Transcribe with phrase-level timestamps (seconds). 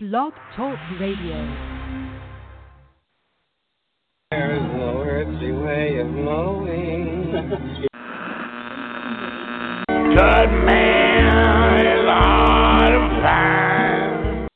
[0.00, 1.42] Blog Talk Radio.
[4.30, 7.32] There's no earthly way of knowing.
[9.88, 14.46] Good man is out of time.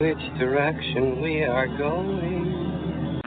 [0.00, 3.20] Which direction we are going.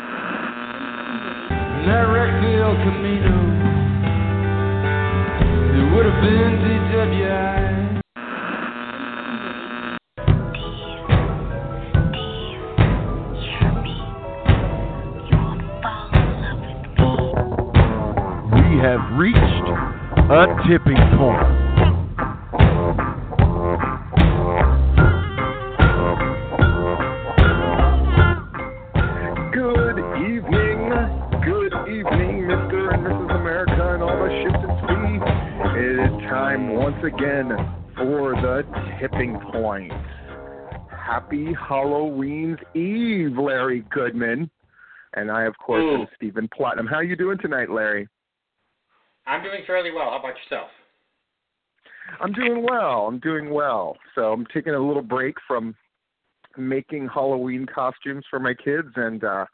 [1.85, 3.37] That wrecked the El Camino.
[5.79, 7.68] It would have been DWI.
[35.79, 37.49] Is time once again
[37.97, 38.63] for the
[39.01, 39.91] tipping point.
[40.91, 44.51] Happy Halloween's Eve, Larry Goodman.
[45.15, 46.85] And I, of course, am Stephen Platinum.
[46.85, 48.07] How are you doing tonight, Larry?
[49.29, 50.09] I'm doing fairly well.
[50.09, 50.69] How about yourself?
[52.19, 53.05] I'm doing well.
[53.07, 53.95] I'm doing well.
[54.15, 55.75] So I'm taking a little break from
[56.57, 59.45] making Halloween costumes for my kids, and uh,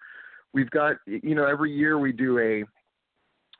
[0.53, 2.63] we've got you know every year we do a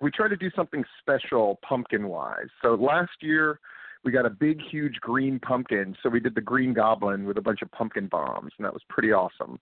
[0.02, 2.47] we try to do something special pumpkin wise.
[2.61, 3.59] So last year
[4.05, 7.41] we got a big huge green pumpkin, so we did the Green Goblin with a
[7.41, 9.59] bunch of pumpkin bombs, and that was pretty awesome.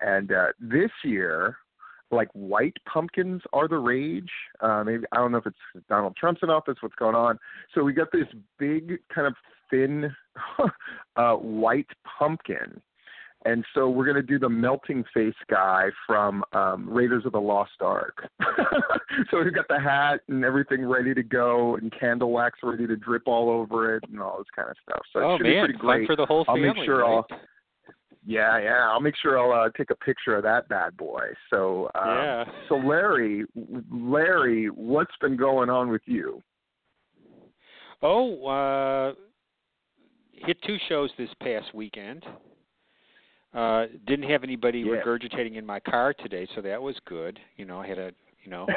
[0.00, 1.56] And uh, this year
[2.10, 4.30] like white pumpkins are the rage.
[4.60, 7.38] Uh, maybe I don't know if it's Donald Trump's in office, what's going on.
[7.74, 8.26] So we got this
[8.58, 9.34] big kind of
[9.70, 10.14] thin
[11.16, 12.80] uh, white pumpkin,
[13.44, 17.80] and so we're gonna do the melting face guy from um, Raiders of the Lost
[17.80, 18.28] Ark.
[19.30, 22.96] so we've got the hat and everything ready to go, and candle wax ready to
[22.96, 25.02] drip all over it, and all this kind of stuff.
[25.12, 26.06] So it oh should man, be pretty great.
[26.06, 26.72] fun for the whole I'll family.
[26.74, 27.24] make sure right?
[27.30, 27.40] I'll
[28.26, 28.88] yeah, yeah.
[28.90, 31.22] I'll make sure I'll uh, take a picture of that bad boy.
[31.48, 32.44] So, um, Yeah.
[32.68, 33.44] so Larry,
[33.90, 36.42] Larry, what's been going on with you?
[38.02, 39.14] Oh, uh,
[40.32, 42.24] hit two shows this past weekend.
[43.54, 44.96] Uh, didn't have anybody Yeah.
[44.96, 47.40] regurgitating in my car today, so that was good.
[47.56, 48.12] You know, I had a
[48.44, 48.68] you know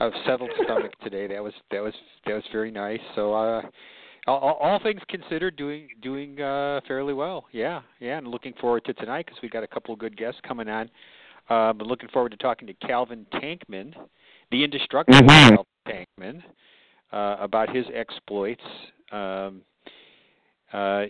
[0.00, 1.26] a settled stomach today.
[1.28, 1.94] That was that was
[2.26, 3.00] that was very nice.
[3.14, 3.62] So uh,
[4.28, 7.46] all, all things considered, doing doing uh, fairly well.
[7.52, 10.40] Yeah, yeah, and looking forward to tonight because we've got a couple of good guests
[10.46, 10.90] coming on.
[11.48, 13.94] Uh, but looking forward to talking to Calvin Tankman,
[14.50, 15.56] the indestructible Mhm.
[15.56, 16.42] Calvin Tankman,
[17.10, 18.64] uh, about his exploits.
[19.10, 19.62] Um,
[20.72, 21.06] uh,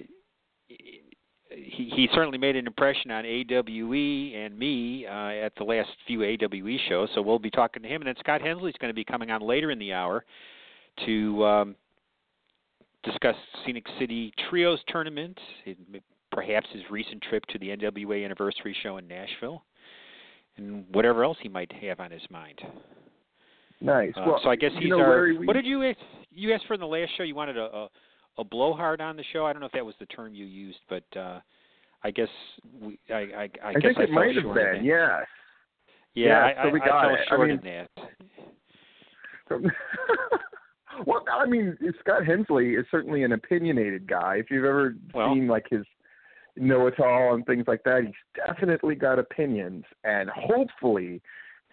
[0.68, 6.22] he, he certainly made an impression on AWE and me uh, at the last few
[6.22, 8.02] AWE shows, so we'll be talking to him.
[8.02, 10.24] And then Scott Hensley's going to be coming on later in the hour
[11.06, 11.76] to um,
[13.04, 15.38] discuss Scenic City Trios Tournament,
[16.32, 19.64] perhaps his recent trip to the NWA Anniversary Show in Nashville,
[20.56, 22.60] and whatever else he might have on his mind.
[23.81, 24.12] Nice.
[24.16, 25.26] Uh, well, so I guess he's know, our.
[25.28, 25.98] We, What did you ask?
[26.32, 27.22] You asked for in the last show.
[27.22, 27.88] You wanted a, a
[28.38, 29.47] a blowhard on the show.
[29.47, 31.41] I don't know if that was the term you used, but uh
[32.03, 32.28] I guess
[32.80, 32.98] we.
[33.10, 33.19] I I,
[33.62, 34.84] I, I guess think I it might have been.
[34.84, 35.26] Yes.
[36.15, 37.20] Yeah, Yeah, I, so we I, got I fell it.
[37.20, 37.86] I short mean- in
[39.50, 39.62] that.
[41.06, 44.37] well, I mean, Scott Hensley is certainly an opinionated guy.
[44.37, 45.84] If you've ever Well- seen like his
[46.56, 48.15] know-it-all and things like that, he's
[48.47, 51.22] definitely got opinions, and hopefully,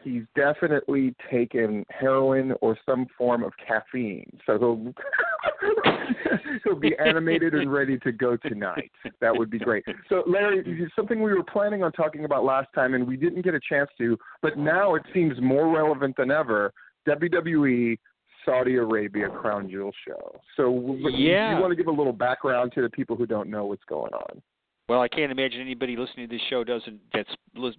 [0.04, 4.30] he's definitely taken heroin or some form of caffeine.
[4.46, 4.94] So he'll
[6.64, 8.92] he'll be animated and ready to go tonight.
[9.22, 9.84] That would be great.
[10.10, 13.56] So, Larry, something we were planning on talking about last time, and we didn't get
[13.56, 16.72] a chance to, but now it seems more relevant than ever.
[17.08, 17.98] WWE
[18.46, 20.40] Saudi Arabia Crown Jewel show.
[20.56, 21.56] So, Yeah.
[21.56, 24.14] you want to give a little background to the people who don't know what's going
[24.14, 24.42] on?
[24.88, 27.30] Well, I can't imagine anybody listening to this show doesn't that's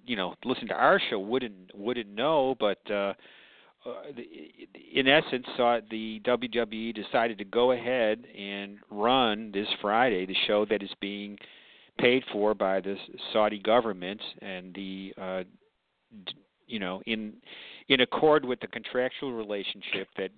[0.04, 2.56] you know listen to our show wouldn't wouldn't know.
[2.58, 3.14] But uh,
[3.86, 3.92] uh,
[4.92, 10.64] in essence, uh, the WWE decided to go ahead and run this Friday the show
[10.66, 11.38] that is being
[11.98, 12.96] paid for by the
[13.32, 15.42] Saudi government and the uh,
[16.66, 17.34] you know in
[17.88, 20.30] in accord with the contractual relationship that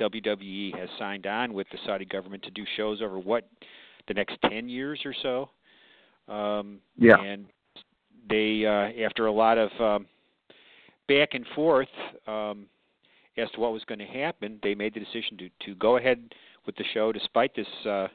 [0.00, 3.48] WWE has signed on with the Saudi government to do shows over what
[4.08, 5.50] the next 10 years or so.
[6.32, 7.20] Um, Yeah.
[7.20, 7.46] And
[8.28, 10.06] they, uh, after a lot of um,
[11.08, 11.88] back and forth
[12.26, 12.66] um,
[13.36, 16.34] as to what was going to happen, they made the decision to to go ahead
[16.66, 18.08] with the show despite this uh,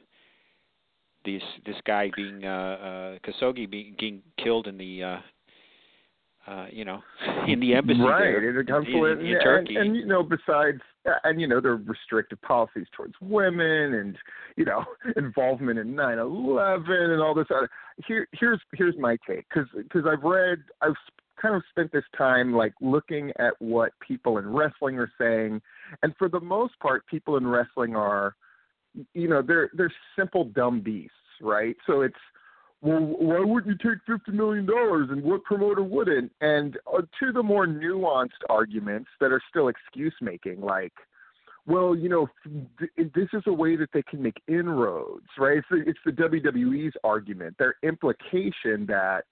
[1.24, 5.18] this this guy being uh, uh, Khashoggi being, being killed in the uh,
[6.46, 7.02] uh, you know,
[7.48, 9.76] in the embassy right there in in, in and, Turkey.
[9.76, 10.80] and, you know besides
[11.24, 14.16] and you know there are restrictive policies towards women and
[14.56, 14.84] you know
[15.16, 17.68] involvement in nine eleven and all this other
[18.06, 20.94] here here's here's my take because because i've read i've
[21.40, 25.60] kind of spent this time like looking at what people in wrestling are saying
[26.02, 28.34] and for the most part people in wrestling are
[29.14, 32.14] you know they're they're simple dumb beasts right so it's
[32.86, 36.30] well, why wouldn't you take fifty million dollars, and what promoter wouldn't?
[36.40, 40.92] And uh, to the more nuanced arguments that are still excuse making, like,
[41.66, 42.28] well, you know,
[42.78, 45.58] th- this is a way that they can make inroads, right?
[45.58, 49.24] It's the, it's the WWE's argument, their implication that,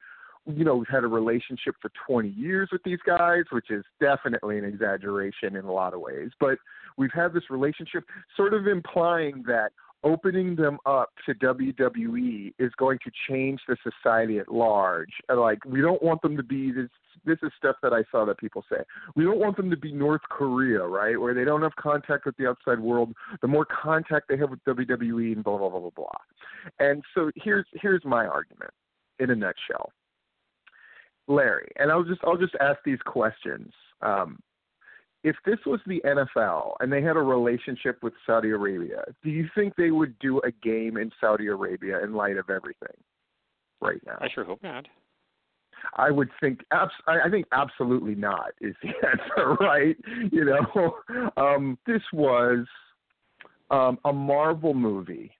[0.47, 4.59] you know, we've had a relationship for 20 years with these guys, which is definitely
[4.59, 6.59] an exaggeration in a lot of ways, but
[6.99, 8.03] we've had this relationship,
[8.37, 9.71] sort of implying that
[10.05, 15.11] opening them up to WWE is going to change the society at large.
[15.35, 16.89] Like we don't want them to be this
[17.25, 18.83] this is stuff that I saw that people say.
[19.17, 21.19] We don't want them to be North Korea, right?
[21.19, 23.15] Where they don't have contact with the outside world.
[23.41, 26.07] The more contact they have with WWE and blah blah blah blah blah.
[26.79, 28.71] And so here's here's my argument
[29.19, 29.91] in a nutshell.
[31.27, 33.73] Larry, and I'll just I'll just ask these questions.
[34.03, 34.39] Um,
[35.25, 39.49] if this was the NFL and they had a relationship with Saudi Arabia, do you
[39.55, 42.97] think they would do a game in Saudi Arabia in light of everything
[43.81, 44.19] right now?
[44.21, 44.87] I sure hope not.
[45.97, 49.97] I would think abs- I think absolutely not is the answer, right?
[50.31, 52.67] You know, um, this was
[53.71, 55.33] um, a Marvel movie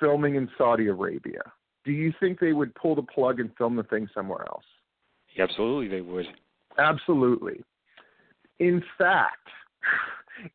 [0.00, 1.42] filming in Saudi Arabia.
[1.84, 4.64] Do you think they would pull the plug and film the thing somewhere else?
[5.38, 6.26] Absolutely, they would.
[6.78, 7.62] Absolutely.
[8.62, 9.48] In fact,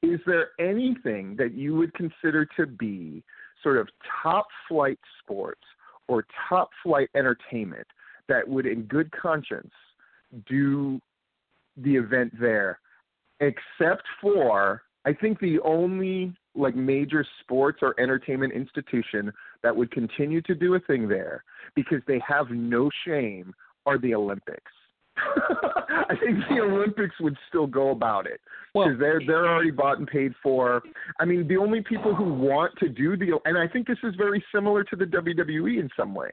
[0.02, 3.22] is there anything that you would consider to be
[3.62, 3.90] sort of
[4.24, 5.60] top flight sports
[6.08, 7.86] or top flight entertainment
[8.30, 9.74] that would, in good conscience,
[10.48, 11.02] do
[11.76, 12.80] the event there,
[13.42, 19.34] except for I think the only like major sports or entertainment institution
[19.64, 21.44] that would continue to do a thing there
[21.76, 23.54] because they have no shame
[23.86, 24.72] are the Olympics.
[26.10, 28.40] I think the Olympics would still go about it
[28.74, 30.82] because Well, they're they're already bought and paid for.
[31.20, 34.16] I mean, the only people who want to do the and I think this is
[34.16, 36.32] very similar to the WWE in some ways.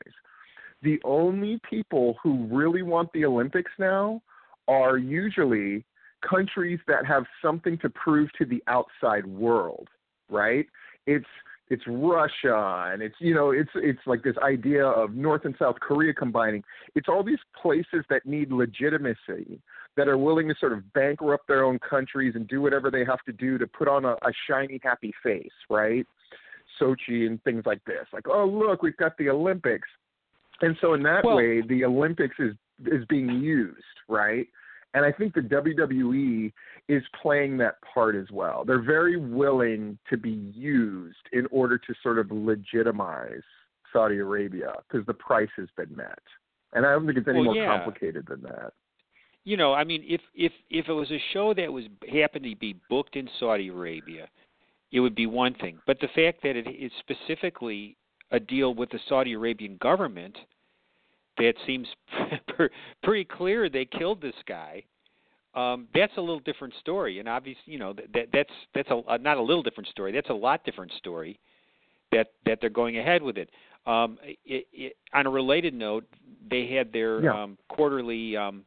[0.83, 4.21] The only people who really want the Olympics now
[4.69, 5.85] are usually
[6.29, 9.89] countries that have something to prove to the outside world,
[10.29, 10.67] right?
[11.07, 11.27] It's
[11.75, 15.77] it's Russia and it's you know it's it's like this idea of North and South
[15.81, 16.63] Korea combining.
[16.95, 19.61] It's all these places that need legitimacy
[19.97, 23.23] that are willing to sort of bankrupt their own countries and do whatever they have
[23.27, 26.07] to do to put on a, a shiny happy face, right?
[26.81, 28.07] Sochi and things like this.
[28.13, 29.89] Like, oh look, we've got the Olympics.
[30.61, 32.55] And so in that Well- way the Olympics is
[32.87, 34.47] is being used, right?
[34.95, 36.53] And I think the WWE
[36.89, 38.65] is playing that part as well.
[38.65, 43.43] They're very willing to be used in order to sort of legitimize
[43.93, 46.19] Saudi Arabia because the price has been met.
[46.73, 47.77] And I don't think it's any Well, more yeah.
[47.79, 48.73] complicated than that.
[49.45, 52.57] you know, I mean, if if if it was a show that was happened to
[52.57, 54.29] be booked in Saudi Arabia,
[54.91, 55.79] it would be one thing.
[55.87, 57.97] But the fact that it is specifically
[58.31, 60.37] a deal with the Saudi Arabian government,
[61.39, 61.87] that seems
[63.03, 64.83] pretty clear they killed this guy.
[65.55, 69.03] Um, that's a little different story, and obviously, you know, that, that that's that's a
[69.09, 70.11] uh, not a little different story.
[70.13, 71.39] That's a lot different story.
[72.11, 73.51] That that they're going ahead with it.
[73.87, 76.05] Um, it, it on a related note,
[76.51, 77.43] they had their Yeah.
[77.43, 78.65] um, quarterly um,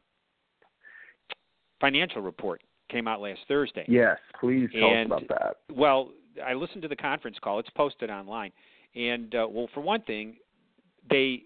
[1.80, 3.84] financial report came out last Thursday.
[3.88, 5.28] Yes, please tell And- us about
[5.68, 5.74] that.
[5.76, 6.10] Well,
[6.44, 7.58] I listened to the conference call.
[7.58, 8.52] It's posted online,
[8.94, 10.36] and uh, well, for one thing,
[11.10, 11.42] they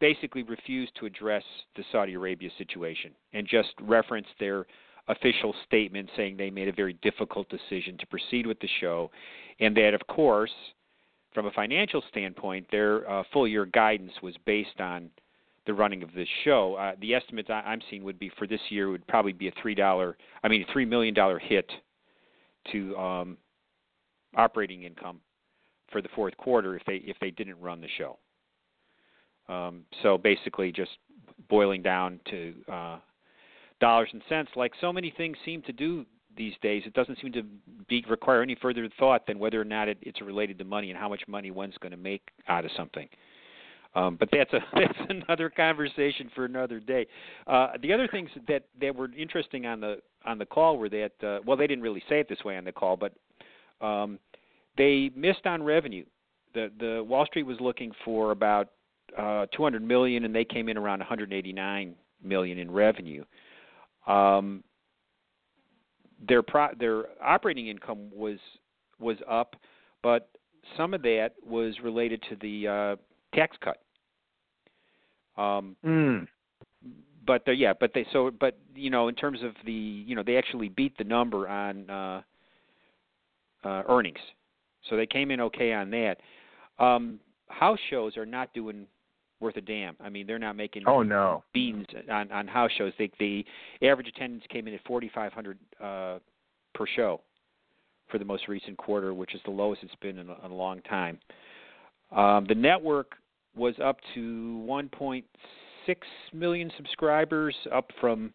[0.00, 1.44] basically refused to address
[1.76, 4.66] the Saudi Arabia situation and just referenced their
[5.08, 9.10] official statement saying they made a very difficult decision to proceed with the show,
[9.60, 10.50] and that, of course,
[11.34, 15.10] from a financial standpoint, their uh, full year guidance was based on
[15.66, 16.74] the running of this show.
[16.74, 19.52] Uh, the estimates I, I'm seeing would be for this year would probably be a
[19.60, 21.70] three dollar, I mean, a three million dollar hit
[22.72, 23.36] to um,
[24.36, 25.20] operating income
[25.90, 28.18] for the fourth quarter if they if they didn't run the show.
[29.48, 30.92] Um, so basically, just
[31.48, 32.98] boiling down to uh,
[33.80, 36.82] dollars and cents, like so many things seem to do these days.
[36.86, 37.42] It doesn't seem to
[37.88, 40.98] be require any further thought than whether or not it, it's related to money and
[40.98, 43.08] how much money one's going to make out of something.
[43.94, 47.06] Um, but that's a that's another conversation for another day.
[47.46, 51.12] Uh, the other things that that were interesting on the on the call were that
[51.22, 53.12] uh, well they didn't really say it this way on the call, but
[53.84, 54.18] um,
[54.76, 56.04] they missed on revenue.
[56.54, 58.70] The the Wall Street was looking for about
[59.18, 63.24] uh, 200 million, and they came in around 189 million in revenue.
[64.06, 64.62] Um,
[66.26, 68.38] their pro- their operating income was
[68.98, 69.56] was up,
[70.02, 70.30] but
[70.76, 73.80] some of that was related to the uh, tax cut.
[75.36, 76.28] Um, Mm.
[77.26, 80.22] but they, yeah, but they so but you know in terms of the you know
[80.22, 82.22] they actually beat the number on uh,
[83.64, 84.18] uh, earnings,
[84.88, 86.20] so they came in okay on that.
[86.78, 87.18] Um,
[87.48, 88.86] house shows are not doing
[89.44, 89.96] worth a damn.
[90.00, 91.44] I mean, they're not making Oh no.
[91.52, 92.92] beans on on house shows.
[92.98, 93.44] They the
[93.86, 96.18] average attendance came in at 4,500 uh,
[96.74, 97.20] per show
[98.10, 100.54] for the most recent quarter, which is the lowest it's been in a, in a
[100.54, 101.18] long time.
[102.10, 103.12] Um, the network
[103.56, 105.22] was up to 1.6
[106.32, 108.32] million subscribers, up from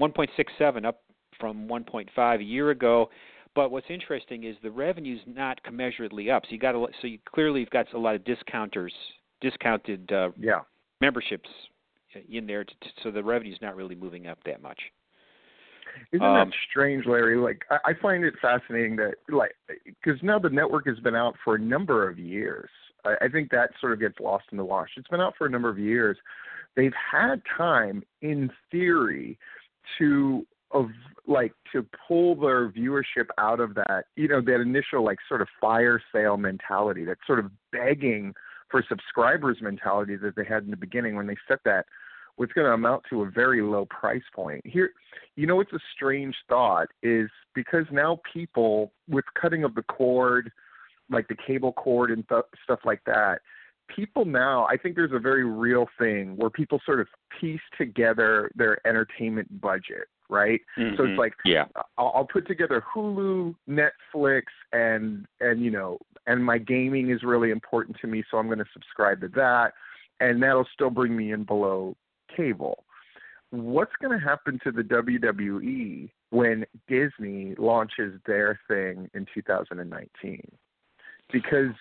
[0.00, 1.02] 1.67, up
[1.38, 3.10] from 1.5 a year ago.
[3.54, 6.44] But what's interesting is the revenue's not commensurately up.
[6.44, 8.92] So you got a, so you clearly you've got a lot of discounters,
[9.42, 10.60] discounted uh, Yeah.
[11.02, 11.50] memberships
[12.30, 12.72] in there, to,
[13.02, 14.80] so the revenue's not really moving up that much.
[16.12, 17.36] Isn't Um, that strange, Larry?
[17.36, 21.34] Like, I, I find it fascinating that, like, because now the network has been out
[21.44, 22.70] for a number of years.
[23.04, 24.90] I, I think that sort of gets lost in the wash.
[24.96, 26.16] It's been out for a number of years.
[26.76, 29.38] They've had time, in theory,
[29.98, 30.88] to of
[31.26, 35.48] like to pull their viewership out of that, you know, that initial like sort of
[35.60, 38.32] fire sale mentality, that sort of begging
[38.72, 41.86] for subscribers mentality that they had in the beginning when they set that
[42.36, 44.62] what's going to amount to a very low price point.
[44.64, 44.90] Here,
[45.36, 50.50] you know, it's a strange thought is because now people with cutting of the cord,
[51.10, 53.40] like the cable cord and th- stuff like that,
[53.94, 57.08] people now, I think there's a very real thing where people sort of
[57.40, 60.60] piece together their entertainment budget, right?
[60.76, 61.08] So Mhm.
[61.10, 61.66] it's like yeah,
[61.98, 67.50] I'll, I'll put together Hulu, Netflix, and and you know, and my gaming is really
[67.50, 69.74] important to me, so I'm going to subscribe to that,
[70.20, 71.96] and that'll still bring me in below
[72.34, 72.84] cable.
[73.50, 80.40] What's going to happen to the WWE when Disney launches their thing in 2019?
[81.30, 81.74] Because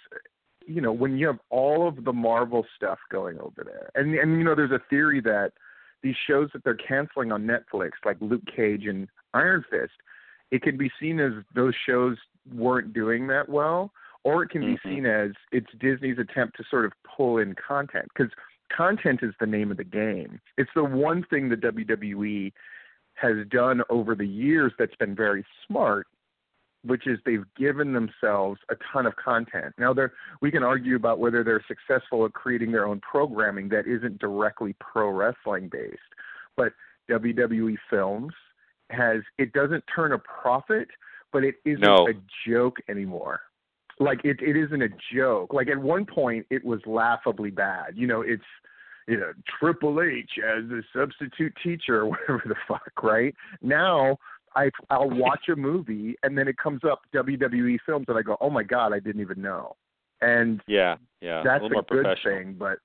[0.67, 4.38] you know, when you have all of the Marvel stuff going over there, and and
[4.38, 5.53] you know, there's a theory that
[6.01, 9.93] these shows that they're canceling on Netflix, like Luke Cage and Iron Fist,
[10.51, 12.17] it can be seen as those shows
[12.53, 13.91] weren't doing that well,
[14.24, 14.65] or it can Mhm.
[14.84, 18.31] be seen as it's Disney's attempt to sort of pull in content because
[18.70, 20.39] content is the name of the game.
[20.58, 22.53] It's the one thing the WWE
[23.15, 26.08] has done over the years that's been very smart,
[26.83, 29.73] which is they've given themselves a ton of content.
[29.77, 33.88] Now they're we can argue about whether they're successful at creating their own programming that
[33.88, 36.00] isn't directly pro wrestling based.
[36.57, 36.73] But
[37.09, 38.33] WWE Films
[38.89, 40.88] has it doesn't turn a profit,
[41.31, 42.07] but it isn't No.
[42.07, 42.13] a
[42.47, 43.41] joke anymore.
[44.00, 45.53] Like it it isn't a joke.
[45.53, 47.93] Like at one point it was laughably bad.
[47.95, 48.43] You know, it's
[49.07, 53.35] you know, Triple H as a substitute teacher or whatever the fuck, right?
[53.61, 54.17] Now
[54.55, 58.38] I I'll watch a movie and then it comes up WWE films and I go,
[58.41, 59.75] Oh my god, I didn't even know.
[60.22, 61.41] And yeah, yeah.
[61.43, 62.77] that's a more good thing, but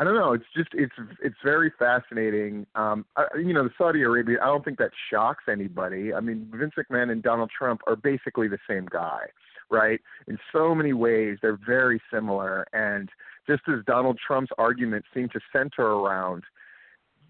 [0.00, 0.32] I don't know.
[0.32, 2.66] It's just it's it's very fascinating.
[2.74, 4.38] Um, I, you know, the Saudi Arabia.
[4.42, 6.14] I don't think that shocks anybody.
[6.14, 9.26] I mean, Vince McMahon and Donald Trump are basically the same guy,
[9.70, 10.00] right?
[10.26, 12.66] In so many ways, they're very similar.
[12.72, 13.10] And
[13.46, 16.44] just as Donald Trump's arguments seem to center around,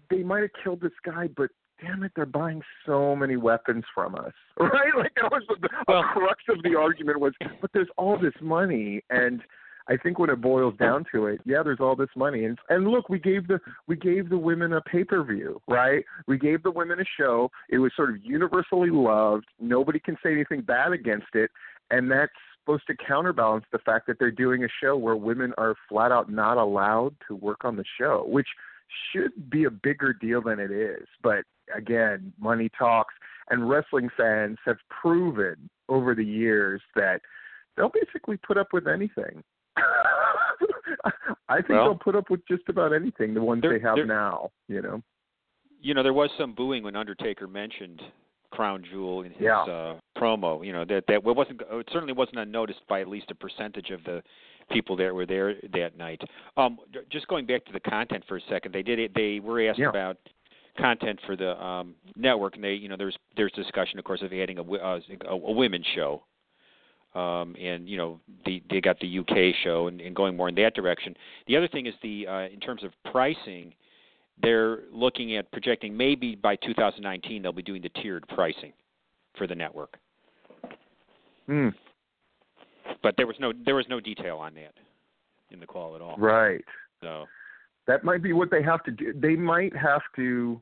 [0.09, 1.49] they might have killed this guy, but
[1.81, 4.95] damn it, they're buying so many weapons from us, right?
[4.97, 9.01] Like that was the Well- crux of the argument was, but there's all this money,
[9.09, 9.41] and
[9.87, 12.87] I think when it boils down to it, yeah, there's all this money, and and
[12.87, 16.05] look, we gave the we gave the women a pay per view, right?
[16.27, 17.49] We gave the women a show.
[17.69, 19.45] It was sort of universally loved.
[19.59, 21.49] Nobody can say anything bad against it,
[21.89, 22.31] and that's
[22.63, 26.31] supposed to counterbalance the fact that they're doing a show where women are flat out
[26.31, 28.47] not allowed to work on the show, which
[29.11, 31.07] should be a bigger deal than it is.
[31.23, 31.43] But
[31.75, 33.13] again, money talks,
[33.49, 37.21] and wrestling fans have proven over the years that
[37.77, 39.43] they'll basically put up with anything.
[41.49, 43.33] I think Well, they'll put up with just about anything.
[43.33, 45.01] The ones they have now, you know.
[45.81, 48.01] You know, there was some booing when Undertaker mentioned
[48.51, 49.61] Crown Jewel in his Yeah.
[49.61, 50.63] uh, promo.
[50.65, 51.61] You know that that wasn't.
[51.61, 54.21] It certainly wasn't unnoticed by at least a percentage of the
[54.69, 56.21] people that were there that night.
[56.57, 56.77] Um,
[57.09, 59.13] just going back to the content for a second, they did it.
[59.15, 59.89] They were asked Yeah.
[59.89, 60.17] about
[60.77, 64.33] content for the um, network, and they, you know, there's there's discussion, of course, of
[64.33, 64.99] adding a uh,
[65.29, 66.23] a, a women's show.
[67.13, 70.55] Um, and you know the, they got the UK show and, and going more in
[70.55, 71.13] that direction.
[71.47, 73.73] The other thing is the uh, in terms of pricing,
[74.41, 78.71] they're looking at projecting maybe by 2019 they'll be doing the tiered pricing
[79.37, 79.97] for the network.
[81.47, 81.69] Hmm.
[83.03, 84.73] But there was no there was no detail on that
[85.51, 86.15] in the call at all.
[86.17, 86.63] Right.
[87.01, 87.25] So
[87.91, 89.13] That might be what they have to do.
[89.13, 90.61] They might have to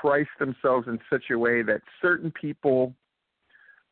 [0.00, 2.94] price themselves in such a way that certain people.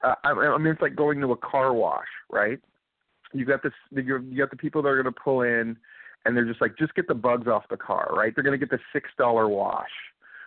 [0.04, 2.61] Uh, I, I mean, it's like going to a car wash, right?
[3.33, 3.73] You got this.
[3.90, 5.76] You got the people that are going to pull in,
[6.25, 8.33] and they're just like, just get the bugs off the car, right?
[8.33, 9.90] They're going to get the six dollar wash.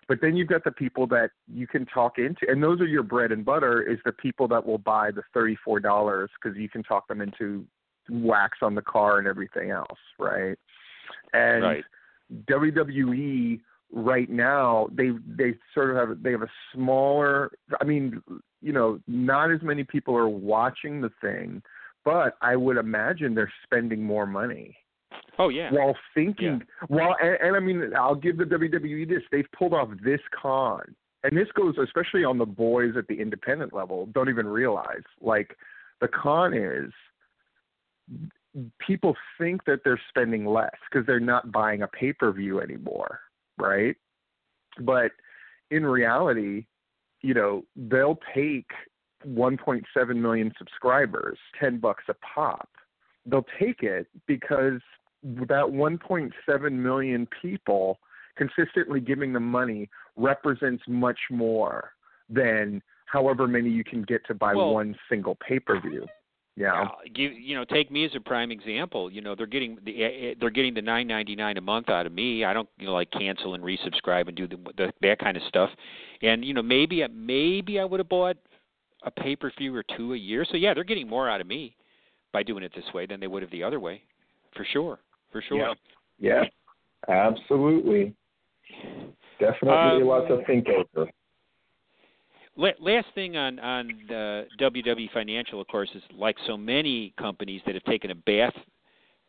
[0.08, 3.04] But then you've got the people that you can talk into, and those are your
[3.04, 3.82] bread and butter.
[3.82, 7.66] Is the people that will buy the thirty-four dollars because you can talk them into
[8.10, 10.58] wax on the car and everything else, right?
[11.34, 11.84] And Right.
[12.46, 13.62] WWE
[13.94, 18.22] right now they they sort of have they have a smaller I mean,
[18.62, 21.62] you know, not as many people are watching the thing,
[22.06, 24.78] but I would imagine they're spending more money
[25.38, 25.72] Oh yeah.
[25.72, 29.90] while thinking while and, and I mean I'll give the WWE this they've pulled off
[30.04, 30.84] this con
[31.24, 35.58] and this goes especially on the boys at the independent level don't even realize like
[36.00, 36.92] the con is
[38.80, 43.20] people think that they're spending less because they're not buying a pay per view anymore
[43.58, 43.96] right
[44.80, 45.12] but
[45.70, 46.66] in reality
[47.22, 48.68] you know they'll take
[49.28, 52.70] 1.7 million subscribers 10 bucks a pop
[53.26, 54.82] they'll take it because
[55.24, 58.00] that 1.7 million people
[58.36, 61.94] consistently giving them money represents much more
[62.30, 66.08] than however many you can get to buy Well- one single pay per view.
[66.58, 66.84] Yeah.
[66.84, 70.04] Uh, give you know take me as a prime example you know they're getting the
[70.04, 73.10] eh, they're getting the 9.99 a month out of me i don't you know like
[73.12, 75.70] cancel and resubscribe and do the, the that kind of stuff
[76.22, 78.36] and you know maybe maybe i would have bought
[79.04, 81.48] a pay per view or two a year so yeah they're getting more out of
[81.48, 81.74] me
[82.34, 84.02] by doing it this way than they would have the other way
[84.54, 85.00] for sure
[85.32, 85.74] for sure Yeah.
[86.20, 86.44] Yeah.
[87.08, 88.14] Absolutely.
[89.40, 91.10] Definitely Um, lots to think over.
[92.58, 97.62] La- last thing on on uh, WWE Financial, of course, is like so many companies
[97.66, 98.54] that have taken a bath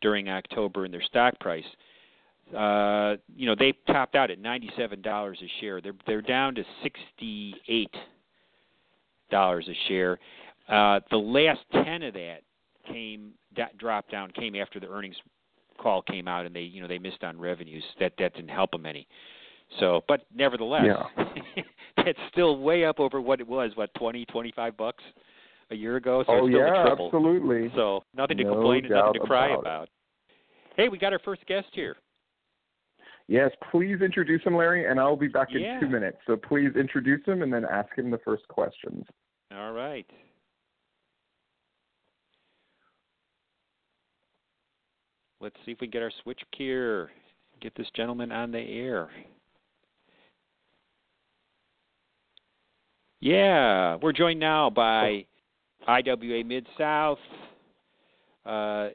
[0.01, 1.63] during October in their stock price.
[2.55, 5.79] Uh, you know, they topped out at ninety-seven dollars a share.
[5.81, 7.93] They're they're down to sixty-eight
[9.31, 10.19] dollars a share.
[10.67, 12.41] Uh, the last ten of that
[12.87, 15.15] came that dropped down came after the earnings
[15.79, 17.83] call came out, and they you know they missed on revenues.
[17.99, 19.07] That that didn't help them any.
[19.79, 20.85] So, but nevertheless,
[21.97, 23.71] it's still way up over what it was.
[23.75, 25.03] What twenty, twenty-five bucks
[25.71, 26.23] a year ago.
[26.27, 27.71] So oh yeah, absolutely.
[27.75, 29.89] So nothing to No complain and nothing to cry about about.
[30.77, 31.95] Hey, we got our first guest here.
[33.27, 35.79] Yes, please introduce him, Larry, and I'll be back in Yeah.
[35.79, 36.17] two minutes.
[36.27, 39.05] So please introduce him and then ask him the first questions.
[39.55, 40.09] All right.
[45.39, 47.11] Let's see if we can get our switch here.
[47.61, 49.09] Get this gentleman on the air.
[53.23, 55.25] Yeah, we're joined now by
[55.87, 57.19] IWA Mid South
[58.45, 58.89] uh,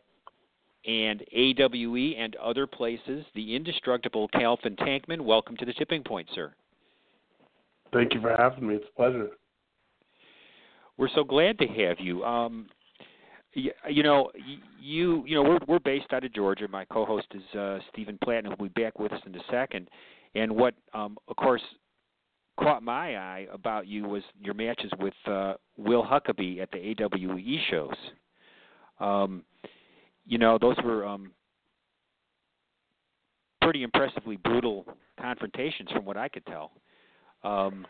[0.87, 3.25] and AWE and other places.
[3.35, 5.23] The indestructible Calvin Tankman.
[5.23, 6.53] Welcome to the tipping point, sir.
[7.91, 8.75] Thank you for having me.
[8.75, 9.29] It's a pleasure.
[10.99, 12.23] We're so glad to have you.
[12.23, 12.67] Um,
[13.57, 14.31] y- you know,
[14.79, 16.69] you you know we're we're based out of Georgia.
[16.69, 19.88] My co-host is uh, Stephen Platinum, he'll be back with us in a second.
[20.35, 21.62] And what, um, of course,
[22.59, 27.59] caught my eye about you was your matches with uh, Will Huckabee at the AWE
[27.71, 27.97] shows.
[29.01, 29.44] Um,
[30.27, 31.33] you know, those were um,
[33.62, 34.85] pretty impressively brutal
[35.21, 36.73] confrontations, from what I could tell.
[37.44, 37.87] Um,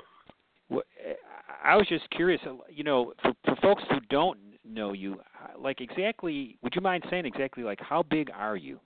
[1.65, 5.59] I was just curious, uh, you know, for, for folks who don't know you, uh,
[5.59, 8.79] like exactly, would you mind saying exactly like how big are you?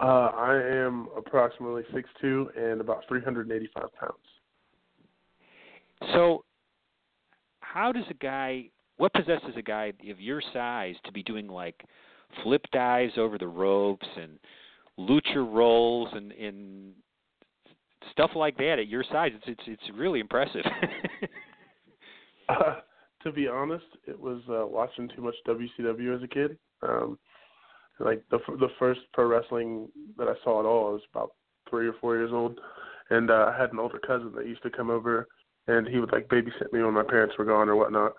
[0.00, 4.12] Uh, I am approximately six two and about 385 pounds.
[6.12, 6.44] So,
[7.60, 11.84] how does a guy, what possesses a guy of your size to be doing like
[12.42, 14.38] flip dives over the ropes and
[14.98, 16.92] lucha rolls and, and
[18.10, 19.30] stuff like that at your size?
[19.34, 20.64] It's it's it's really impressive.
[22.48, 22.76] Uh,
[23.22, 26.58] to be honest, it was uh, watching too much WCW as a kid.
[26.82, 27.18] Um,
[28.00, 31.32] like the the first pro wrestling that I saw at all, I was about
[31.68, 32.58] three or four years old,
[33.10, 35.28] and uh, I had an older cousin that used to come over,
[35.68, 38.12] and he would like babysit me when my parents were gone or whatnot,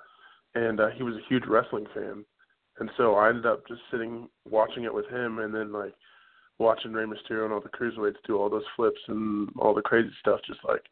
[0.56, 2.26] and uh, he was a huge wrestling fan,
[2.80, 5.94] and so I ended up just sitting watching it with him, and then like
[6.58, 10.12] watching Rey Mysterio and all the cruiserweights do all those flips and all the crazy
[10.20, 10.84] stuff, just like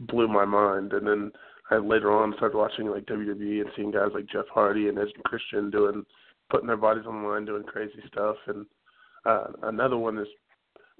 [0.00, 1.32] blew my mind, and then
[1.70, 5.12] I later on started watching like WWE and seeing guys like Jeff Hardy and Edge
[5.14, 6.04] and Christian doing
[6.52, 8.36] putting their bodies on the line, doing crazy stuff.
[8.46, 8.66] And
[9.24, 10.28] uh, another one is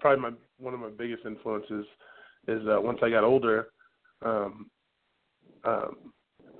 [0.00, 1.86] probably my one of my biggest influences
[2.48, 3.68] is uh, once I got older,
[4.24, 4.70] um,
[5.64, 6.12] um,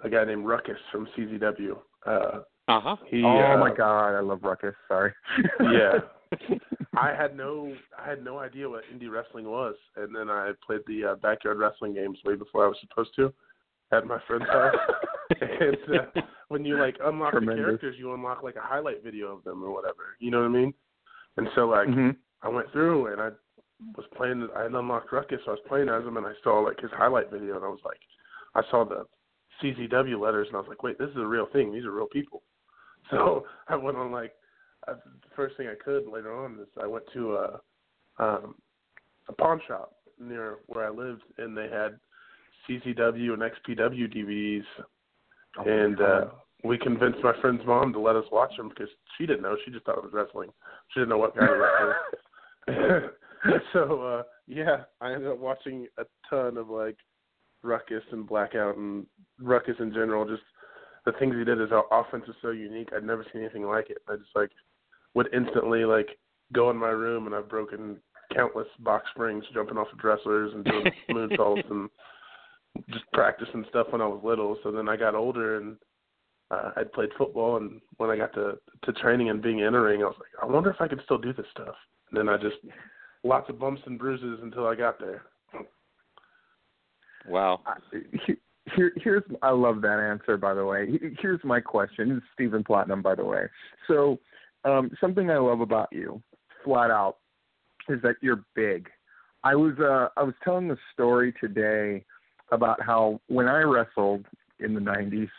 [0.04, 1.76] a guy named Ruckus from CZW.
[2.06, 2.96] Uh, uh huh.
[3.08, 4.74] he, oh uh, my God, I love Ruckus.
[4.86, 5.12] Sorry.
[5.60, 5.94] yeah,
[6.96, 10.80] I had no I had no idea what indie wrestling was, and then I played
[10.86, 13.32] the uh, backyard wrestling games way before I was supposed to
[13.92, 14.74] at my friend's house.
[15.40, 17.56] and uh, when you like unlock Tremendous.
[17.56, 20.16] the characters, you unlock like a highlight video of them or whatever.
[20.18, 20.74] You know what I mean?
[21.36, 22.10] And so like hmm
[22.42, 23.30] I went through and I
[23.96, 24.48] was playing.
[24.56, 26.90] I had unlocked Ruckus, so I was playing as him, and I saw like his
[26.92, 28.00] highlight video, and I was like,
[28.54, 29.06] I saw the
[29.62, 31.72] CZW letters, and I was like, wait, this is a real thing.
[31.72, 32.42] These are real people.
[33.10, 34.32] So I went on like
[34.88, 37.60] I, the first thing I could later on is I went to a
[38.18, 38.54] um,
[39.28, 41.98] a pawn shop near where I lived, and they had
[42.68, 44.64] CZW and XPW DVDs,
[45.58, 46.24] Oh, and uh,
[46.64, 49.56] we convinced my friend's mom to let us watch them because she didn't know.
[49.64, 50.50] She just thought it was wrestling.
[50.88, 53.10] She didn't know what kind of wrestling.
[53.72, 56.96] so uh yeah, I ended up watching a ton of like
[57.62, 59.06] Ruckus and Blackout and
[59.40, 60.24] Ruckus in general.
[60.24, 60.42] Just
[61.04, 61.58] the things he did.
[61.58, 62.88] His offense is so unique.
[62.94, 63.98] I'd never seen anything like it.
[64.08, 64.50] I just like
[65.14, 66.08] would instantly like
[66.52, 67.98] go in my room and I've broken
[68.34, 71.88] countless box springs jumping off of dressers and doing moonsaults and
[72.90, 74.56] just practicing stuff when I was little.
[74.62, 75.76] So then I got older and
[76.50, 79.80] uh, I'd played football and when I got to to training and being in a
[79.80, 81.74] ring, I was like, I wonder if I could still do this stuff.
[82.10, 82.56] And then I just
[83.24, 85.22] lots of bumps and bruises until I got there.
[87.26, 87.60] Wow.
[87.66, 88.36] I-
[88.76, 90.36] Here, here's I love that answer.
[90.36, 90.86] By the way,
[91.20, 92.10] here's my question.
[92.10, 93.48] This is Stephen Platinum, by the way.
[93.88, 94.20] So,
[94.64, 96.22] um, something I love about you,
[96.64, 97.16] flat out,
[97.88, 98.88] is that you're big.
[99.42, 102.04] I was uh, I was telling the story today
[102.52, 104.26] about how when I wrestled
[104.60, 105.30] in the '90s,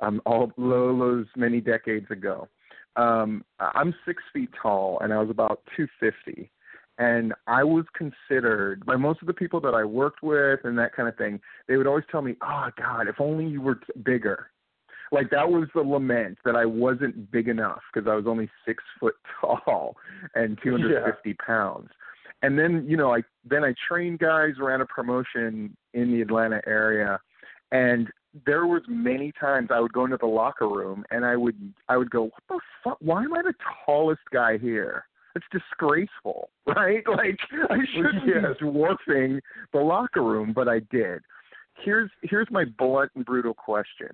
[0.00, 2.48] um, all those many decades ago,
[2.96, 6.50] um, I'm six feet tall and I was about 250
[6.98, 10.94] and I was considered by most of the people that I worked with and that
[10.94, 11.40] kind of thing.
[11.66, 14.50] They would always tell me, "Oh God, if only you were t- bigger."
[15.10, 18.82] Like that was the lament that I wasn't big enough because I was only six
[18.98, 19.96] foot tall
[20.34, 21.90] and 250 pounds.
[22.42, 26.60] And then you know, I then I trained guys, ran a promotion in the Atlanta
[26.66, 27.20] area,
[27.70, 28.08] and
[28.46, 29.02] there was mm-hmm.
[29.02, 31.56] many times I would go into the locker room and I would
[31.88, 32.96] I would go, "What the fuck?
[33.00, 37.02] Why am I the tallest guy here?" It's disgraceful, right?
[37.08, 37.38] Like
[37.70, 38.56] I shouldn't Yes.
[38.60, 39.40] be dwarfing
[39.72, 41.22] the locker room, but I did.
[41.84, 44.10] Here's here's my blunt and brutal question: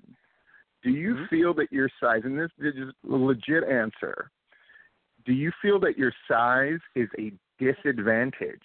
[0.82, 1.24] Do you mm-hmm.
[1.26, 2.74] feel that your size, and this is
[3.10, 4.30] a legit answer,
[5.24, 8.62] do you feel that your size is a disadvantage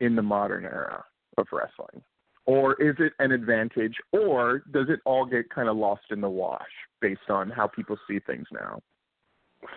[0.00, 1.04] in the modern era
[1.36, 2.02] of wrestling,
[2.46, 6.28] or is it an advantage, or does it all get kind of lost in the
[6.28, 6.62] wash
[7.00, 8.80] based on how people see things now?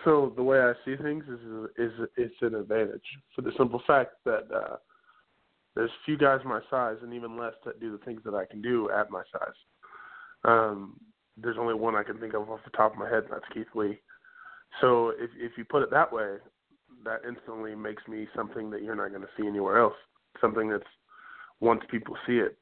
[0.04, 1.40] So the way I see things is
[1.76, 3.02] is it's an advantage
[3.34, 4.76] for the simple fact that uh
[5.74, 8.62] there's few guys my size and even less that do the things that I can
[8.62, 9.54] do at my size.
[10.44, 11.00] Um
[11.36, 13.52] there's only one I can think of off the top of my head and that's
[13.52, 13.98] Keith Lee.
[14.80, 16.36] So if if you put it that way,
[17.04, 19.94] that instantly makes me something that you're not going to see anywhere else.
[20.40, 20.84] Something that's
[21.60, 22.56] once people see it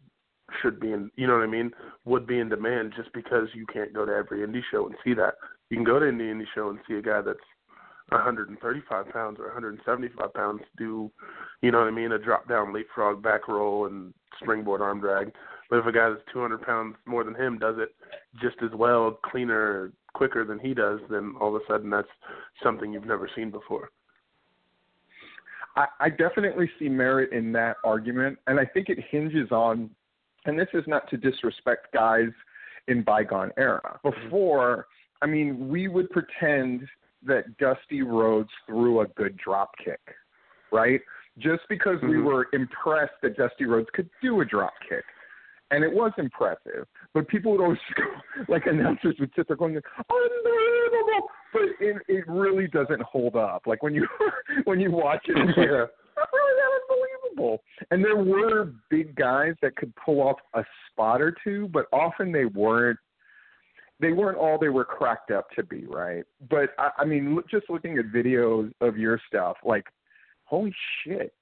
[0.60, 1.70] should be in you know what I mean
[2.04, 5.14] would be in demand just because you can't go to every indie show and see
[5.14, 5.34] that.
[5.68, 7.38] You can go to any indie show and see a guy that's
[8.10, 11.10] 135 pounds or 175 pounds do,
[11.62, 15.32] you know what I mean, a drop down leapfrog back roll and springboard arm drag.
[15.68, 17.94] But if a guy that's 200 pounds more than him does it
[18.42, 22.08] just as well, cleaner, quicker than he does, then all of a sudden that's
[22.62, 23.90] something you've never seen before.
[25.76, 29.90] I, I definitely see merit in that argument, and I think it hinges on,
[30.46, 32.30] and this is not to disrespect guys
[32.88, 34.00] in bygone era.
[34.02, 34.86] Before,
[35.22, 36.86] I mean, we would pretend
[37.24, 40.00] that Dusty Rhodes threw a good drop kick,
[40.72, 41.00] right?
[41.38, 42.24] Just because we Mhm.
[42.24, 45.04] were impressed that Dusty Rhodes could do a drop kick.
[45.70, 46.86] And it was impressive.
[47.14, 48.04] But people would always go,
[48.52, 51.28] like announcers would sit there going, unbelievable.
[51.52, 53.62] But it, it really doesn't hold up.
[53.66, 54.06] Like when you
[54.64, 57.62] when you watch it, it's like, oh, that's really unbelievable.
[57.90, 62.32] And there were big guys that could pull off a spot or two, but often
[62.32, 62.98] they weren't.
[64.00, 66.24] They weren't all they were cracked up to be, right?
[66.48, 69.84] But I, I mean, just looking at videos of your stuff, like,
[70.44, 71.34] holy shit!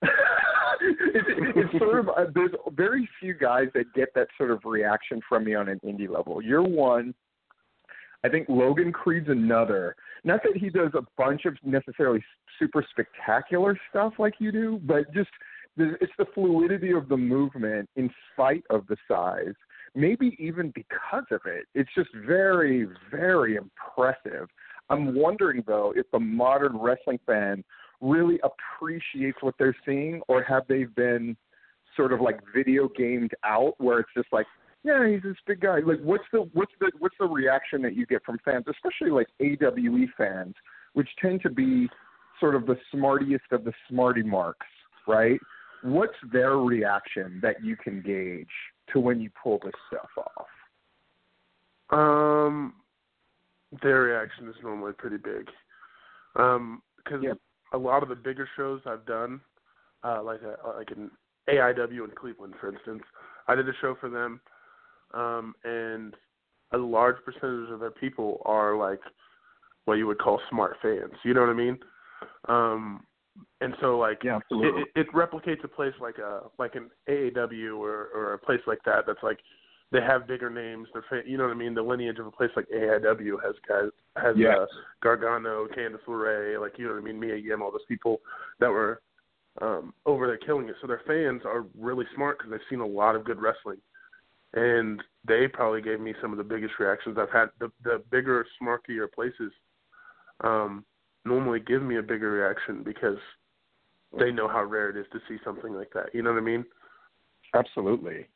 [0.81, 5.45] It's, sort of uh, there's very few guys that get that sort of reaction from
[5.45, 6.43] me on an indie level.
[6.43, 7.15] You're one.
[8.25, 9.95] I think Logan Creed's another.
[10.25, 12.23] Not that he does a bunch of necessarily
[12.59, 15.31] super spectacular stuff like you do, but just
[15.77, 19.55] it's the fluidity of the movement in spite of the size.
[19.95, 21.67] Maybe even because of it.
[21.75, 24.49] It's just very, very impressive.
[24.91, 27.63] I'm wondering though if the modern wrestling fan
[28.01, 31.37] really appreciates what they're seeing, or have they been
[31.97, 34.47] sort of like video gamed out, where it's just like,
[34.85, 35.81] yeah, he's this big guy.
[35.81, 39.27] Like, what's the what's the what's the reaction that you get from fans, especially like
[39.41, 40.55] AWE fans,
[40.95, 41.89] which tend to be
[42.39, 44.67] sort of the smartiest of the smarty marks,
[45.07, 45.41] right?
[45.83, 48.47] What's their reaction that you can gauge
[48.93, 50.47] to when you pull this stuff off?
[51.91, 52.75] Um,
[53.83, 55.49] their reaction is normally pretty big.
[56.37, 57.35] Um, because Yeah.
[57.73, 59.41] A lot of the bigger shows I've done,
[60.05, 61.11] uh, like a, like an
[61.49, 63.03] AIW in Cleveland, for instance,
[63.47, 64.41] I did a show for them,
[65.15, 66.15] um, and
[66.73, 69.01] a large percentage of their people are like
[69.87, 71.15] what you would call smart fans.
[71.25, 71.79] You know what I mean?
[72.49, 73.07] Um,
[73.61, 77.79] and so like Yeah, it, it, it replicates a place like a like an AAW
[77.79, 79.39] or or a place like that that's like
[79.91, 80.89] they have bigger names.
[80.93, 81.75] They're fa- you know what I mean.
[81.75, 84.59] The lineage of a place like AIW has guys has Yes.
[84.61, 84.67] uh,
[85.03, 88.21] Gargano, Candice LeRae, like you know what I mean, Mia Yim, all those people
[88.61, 89.01] that were
[89.63, 90.77] um, over there killing it.
[90.81, 93.79] So their fans are really smart because they've seen a lot of good wrestling,
[94.53, 97.49] and they probably gave me some of the biggest reactions I've had.
[97.59, 99.53] The the bigger, smarkier places
[100.45, 100.85] um,
[101.25, 103.19] normally give me a bigger reaction because
[104.19, 106.15] they know how rare it is to see something like that.
[106.15, 106.65] You know what I mean?
[107.55, 108.27] Absolutely.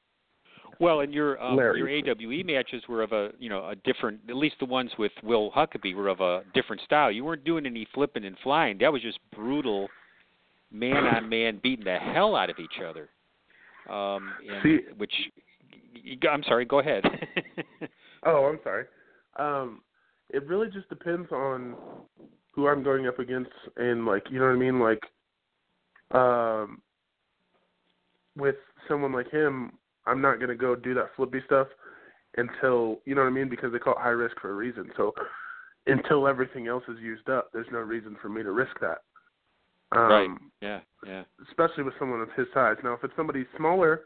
[0.82, 4.18] Well, and your um, your AWE matches were of a you know a different.
[4.28, 7.12] At least the ones with Will Huckabee were of a different style.
[7.12, 8.78] You weren't doing any flipping and flying.
[8.78, 9.88] That was just brutal,
[10.72, 13.08] man on man, beating the hell out of each other.
[13.88, 15.12] Um, and, See- which
[16.28, 16.64] I'm sorry.
[16.64, 17.04] Go ahead.
[18.24, 18.84] Oh, I'm sorry.
[19.36, 19.80] Um,
[20.30, 21.74] it really just depends on
[22.54, 24.78] who I'm going up against, and like you know what I mean.
[24.78, 25.02] Like,
[26.12, 26.82] um,
[28.36, 28.54] with
[28.86, 29.72] someone like him,
[30.06, 31.68] I'm not gonna go do that flippy stuff
[32.36, 34.90] until you know what I mean because they call it high risk for a reason.
[34.96, 35.12] So
[35.86, 38.98] until everything else is used up, there's no reason for me to risk that.
[39.92, 40.30] Um, right.
[40.60, 40.80] Yeah.
[41.06, 41.22] Yeah.
[41.48, 42.76] especially with someone of his size.
[42.82, 44.02] Now, if it's somebody smaller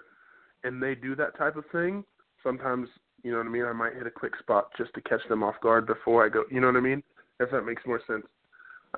[0.64, 2.02] and they do that type of thing,
[2.42, 2.88] sometimes
[3.22, 3.64] you know what I mean.
[3.64, 6.44] I might hit a quick spot just to catch them off guard before I go.
[6.50, 7.02] You know what I mean?
[7.40, 8.24] If that makes more sense.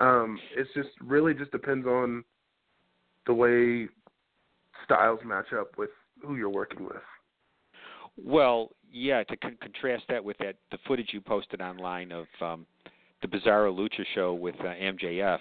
[0.01, 2.25] Um, it's just really just depends on
[3.27, 3.89] the way
[4.85, 5.91] styles match up with
[6.25, 6.97] who you're working with.
[8.23, 9.23] Well, yeah.
[9.25, 12.67] To con- contrast that with that the footage you posted online of um,
[13.23, 15.39] the Bizarro Lucha show with uh, MJF,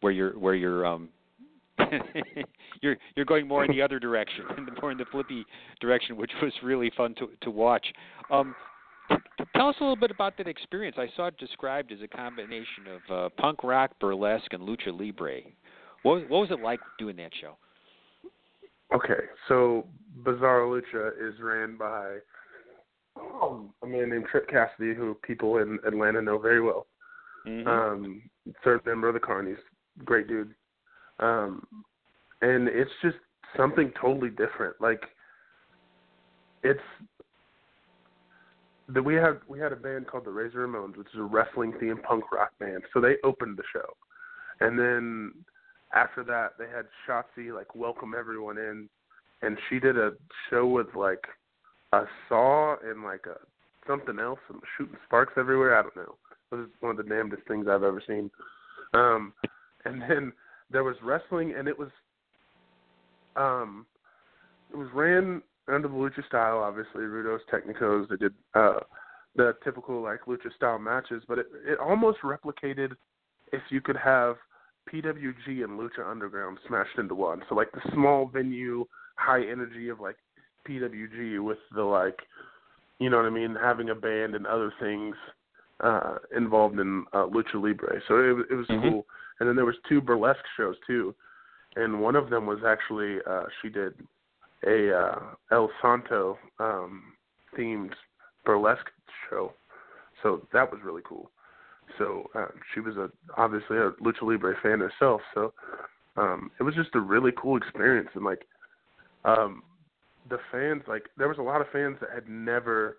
[0.00, 1.08] where you're where you're um,
[2.82, 4.44] you're you're going more in the other direction,
[4.80, 5.44] more in the flippy
[5.80, 7.86] direction, which was really fun to to watch.
[8.30, 8.54] Um,
[9.54, 10.96] tell us a little bit about that experience.
[10.98, 15.40] I saw it described as a combination of uh, punk rock, burlesque, and lucha libre.
[16.02, 17.56] What what was it like doing that show?
[18.94, 19.86] Okay, so
[20.22, 22.18] Bizarro Lucha is ran by
[23.16, 26.86] um, a man named Trip Cassidy, who people in Atlanta know very well.
[27.46, 27.66] Mhm.
[27.66, 28.22] um
[28.64, 29.58] third member of the Carnies,
[30.04, 30.54] great dude.
[31.20, 31.66] Um
[32.42, 33.16] and it's just
[33.56, 34.74] something totally different.
[34.80, 35.02] Like
[36.62, 36.80] it's
[38.88, 41.72] that we had we had a band called the Razor Ramones, which is a wrestling
[41.74, 42.82] themed punk rock band.
[42.92, 43.96] So they opened the show.
[44.60, 45.32] And then
[45.96, 48.88] after that they had Shotzi like welcome everyone in
[49.42, 50.12] and she did a
[50.50, 51.24] show with like
[51.92, 53.36] a saw and like a
[53.86, 55.78] something else and shooting sparks everywhere.
[55.78, 56.16] I don't know.
[56.52, 58.30] It was one of the damnedest things I've ever seen.
[58.94, 59.32] Um,
[59.84, 60.32] and then
[60.70, 61.88] there was wrestling, and it was
[63.36, 63.86] um,
[64.72, 66.58] it was ran under the lucha style.
[66.58, 68.08] Obviously, Rudos, Technicos.
[68.08, 68.80] They did uh,
[69.36, 72.92] the typical like lucha style matches, but it it almost replicated
[73.52, 74.36] if you could have
[74.92, 77.42] PWG and Lucha Underground smashed into one.
[77.48, 78.84] So like the small venue,
[79.16, 80.16] high energy of like
[80.68, 82.18] PWG with the like,
[82.98, 85.14] you know what I mean, having a band and other things
[85.80, 88.00] uh involved in uh, lucha libre.
[88.08, 88.90] So it, was- it was Mhm.
[88.90, 89.06] cool.
[89.38, 91.14] And then there was two burlesque shows too,
[91.76, 93.92] and one of them was actually uh she did
[94.66, 95.20] a uh
[95.50, 97.12] El Santo um
[97.54, 97.92] themed
[98.46, 98.90] burlesque
[99.28, 99.52] show.
[100.22, 101.30] So that was really cool.
[101.98, 105.20] So uh, she was a obviously a lucha libre fan herself.
[105.34, 105.52] So
[106.16, 108.46] um it was just a really cool experience and like
[109.24, 109.62] um
[110.28, 112.96] the fans like there was a lot of fans that had never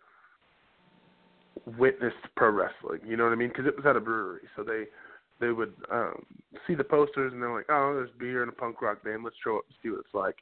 [1.77, 3.01] witnessed pro wrestling.
[3.05, 3.49] You know what I mean?
[3.49, 4.85] Because it was at a brewery, so they
[5.39, 6.25] they would um
[6.65, 9.23] see the posters and they're like, oh, there's beer and a punk rock band.
[9.23, 10.35] Let's show up and see what it's like.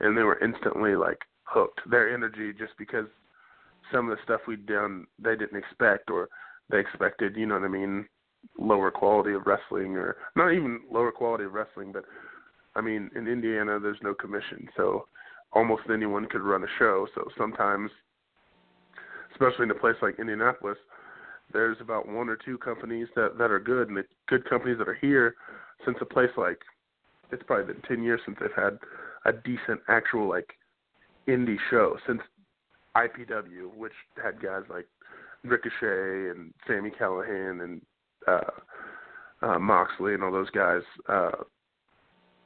[0.00, 1.80] And they were instantly like hooked.
[1.88, 3.06] Their energy just because
[3.92, 6.28] some of the stuff we'd done they didn't expect or
[6.70, 7.36] they expected.
[7.36, 8.06] You know what I mean?
[8.58, 12.04] Lower quality of wrestling or not even lower quality of wrestling, but
[12.76, 15.06] I mean in Indiana there's no commission, so
[15.52, 17.06] almost anyone could run a show.
[17.14, 17.90] So sometimes
[19.32, 20.78] especially in a place like Indianapolis,
[21.52, 24.88] there's about one or two companies that that are good, and the good companies that
[24.88, 25.34] are here.
[25.84, 26.60] Since a place like
[27.30, 28.78] it's probably been ten years since they've had
[29.24, 30.50] a decent actual like
[31.26, 32.20] indie show since
[32.96, 34.86] IPW, which had guys like
[35.44, 37.80] Ricochet and Sami Callihan and
[38.26, 38.40] uh
[39.42, 41.30] uh, Moxley and all those guys uh,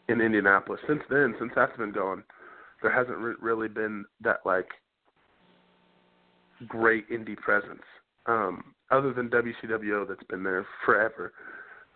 [0.08, 0.80] in Indianapolis.
[0.86, 2.22] Since then, since that's been going,
[2.82, 4.68] there hasn't re- really been that like
[6.68, 7.82] great indie presence.
[8.26, 11.32] Um, other than WCWO that's been there forever.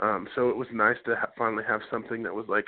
[0.00, 2.66] Um, so it was nice to ha- finally have something that was like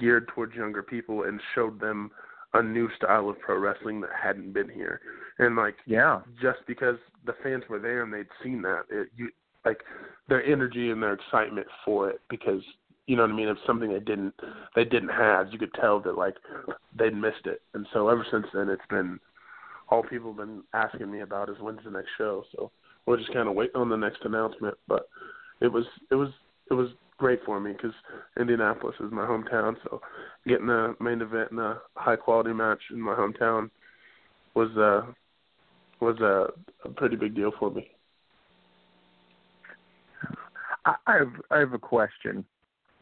[0.00, 2.10] geared towards younger people and showed them
[2.54, 5.00] a new style of pro wrestling that hadn't been here.
[5.38, 6.20] And like Yeah.
[6.40, 9.30] just because the fans were there and they'd seen that, it, you
[9.64, 9.82] like
[10.28, 12.62] their energy and their excitement for it because
[13.06, 13.48] you know what I mean.
[13.48, 14.34] It's something they didn't
[14.76, 15.50] they didn't have.
[15.50, 16.36] You could tell that like
[16.96, 19.18] they'd missed it, and so ever since then, it's been
[19.88, 22.44] all people have been asking me about is when's the next show.
[22.54, 22.70] So
[23.06, 24.76] we're just kind of waiting on the next announcement.
[24.86, 25.08] But
[25.60, 26.28] it was it was
[26.70, 27.92] it was great for me because
[28.38, 29.76] Indianapolis is my hometown.
[29.84, 30.00] So
[30.46, 33.70] getting a main event and a high quality match in my hometown
[34.54, 35.12] was uh
[36.00, 36.46] was a,
[36.88, 37.90] a pretty big deal for me.
[40.84, 42.44] I have I have a question,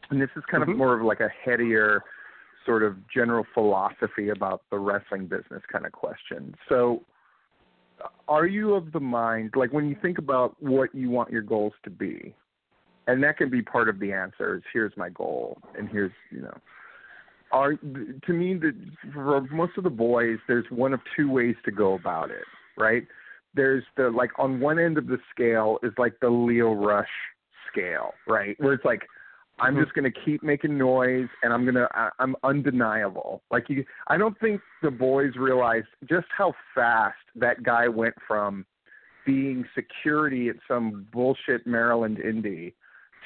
[0.09, 0.71] and this is kind Mhm.
[0.71, 2.03] of more of like a headier
[2.65, 6.53] sort of general philosophy about the wrestling business kind of question.
[6.67, 7.05] So,
[8.27, 11.73] are you of the mind like when you think about what you want your goals
[11.83, 12.35] to be,
[13.07, 16.41] and that can be part of the answer is here's my goal and here's you
[16.41, 16.57] know.
[17.51, 18.75] Are to me that
[19.13, 22.43] for most of the boys, there's one of two ways to go about it,
[22.77, 23.07] right?
[23.55, 27.07] There's the like on one end of the scale is like the Lio Rush
[27.71, 28.59] scale, right?
[28.59, 29.07] Where it's like
[29.59, 29.83] I'm Mhm.
[29.83, 33.41] just going to keep making noise and I'm going to I'm undeniable.
[33.49, 38.65] Like you I don't think the boys realized just how fast that guy went from
[39.25, 42.73] being security at some bullshit Maryland indie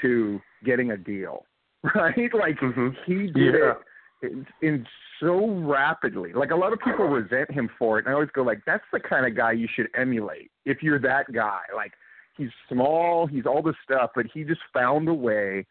[0.01, 1.45] to getting a deal.
[1.95, 2.31] Right?
[2.33, 2.95] Like Mhm.
[3.05, 3.73] he did Yeah.
[4.21, 4.87] it in, in
[5.19, 6.31] so rapidly.
[6.33, 8.83] Like a lot of people resent him for it and I always go like that's
[8.93, 11.61] the kind of guy you should emulate if you're that guy.
[11.75, 11.93] Like
[12.37, 15.65] he's small, he's all this stuff, but he just found a way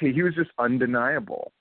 [0.00, 1.52] to he was just undeniable.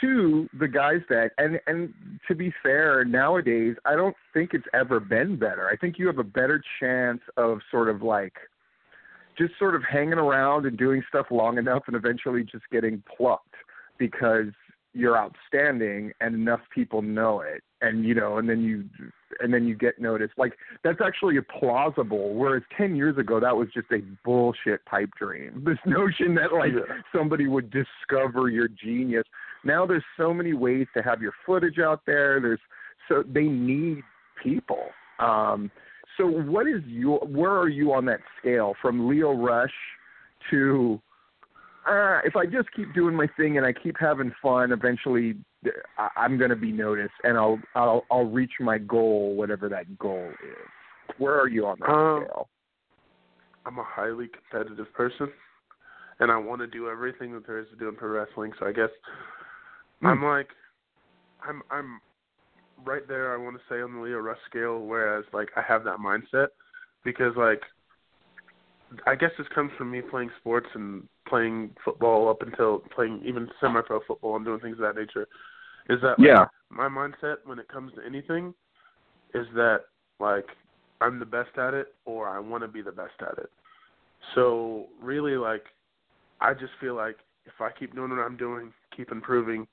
[0.00, 1.94] To the guys that and and
[2.26, 5.68] to be fair, nowadays I don't think it's ever been better.
[5.68, 8.34] I think you have a better chance of sort of like
[9.38, 13.54] just sort of hanging around and doing stuff long enough and eventually just getting plucked
[13.98, 14.48] because
[14.94, 17.62] you're outstanding and enough people know it.
[17.80, 18.84] And you know and then you
[19.40, 20.32] and then you get noticed.
[20.36, 25.10] Like that's actually a plausible whereas 10 years ago that was just a bullshit pipe
[25.16, 25.62] dream.
[25.68, 26.72] This notion that like
[27.14, 29.24] somebody would discover your genius.
[29.64, 32.40] Now there's so many ways to have your footage out there.
[32.40, 32.60] There's
[33.08, 34.02] so they need
[34.42, 34.86] people.
[35.20, 35.70] Um
[36.18, 39.72] so what is your where are you on that scale from Lio Rush
[40.50, 41.00] to
[41.88, 45.36] uh, if I just keep doing my thing and I keep having fun, eventually
[45.96, 49.98] I- I'm going to be noticed and I'll I'll I'll reach my goal, whatever that
[49.98, 51.14] goal is.
[51.16, 52.48] Where are you on that Um, scale?
[53.64, 55.30] I'm a highly competitive person,
[56.20, 58.52] and I want to do everything that there is to do in pro wrestling.
[58.58, 58.90] So I guess
[60.02, 60.48] I'm like,
[61.42, 62.00] I'm I'm
[62.84, 63.34] right there.
[63.34, 66.48] I want to say on the Lio Rush scale, whereas like I have that mindset
[67.04, 67.62] because like
[69.06, 73.48] I guess this comes from me playing sports and playing football up until playing even
[73.60, 75.28] semi-pro football and doing things of that nature.
[75.90, 76.46] Is that like, Yeah.
[76.70, 78.54] my mindset when it comes to anything
[79.34, 79.84] is that
[80.20, 80.46] like
[81.00, 83.50] I'm the best at it or I want to be the best at it.
[84.34, 85.64] So really like
[86.40, 89.66] I just feel like if I keep doing what I'm doing, keep improving,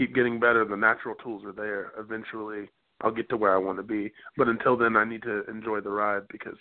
[0.00, 1.92] keep getting better, the natural tools are there.
[1.98, 2.70] Eventually
[3.02, 4.10] I'll get to where I want to be.
[4.38, 6.56] But until then I need to enjoy the ride because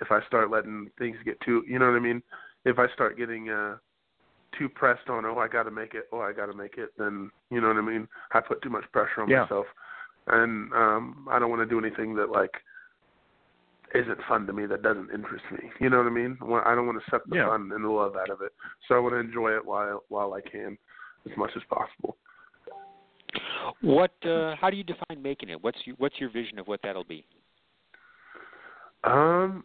[0.00, 2.22] if I start letting things get too you know what I mean?
[2.64, 3.76] If I start getting uh
[4.58, 7.60] too pressed on, oh I gotta make it, oh I gotta make it, then you
[7.60, 8.08] know what I mean?
[8.32, 9.42] I put too much pressure on Yeah.
[9.42, 9.66] myself.
[10.28, 12.54] And um I don't want to do anything that like
[13.94, 15.70] isn't fun to me that doesn't interest me.
[15.80, 16.38] You know what I mean?
[16.64, 17.46] I don't want to suck the Yeah.
[17.48, 18.52] fun and the love out of it.
[18.88, 20.78] So I want to enjoy it while while I can,
[21.30, 22.16] as much as possible.
[23.80, 24.12] What?
[24.24, 25.62] Uh, how do you define making it?
[25.62, 27.24] What's your, what's your vision of what that'll be?
[29.04, 29.64] Um,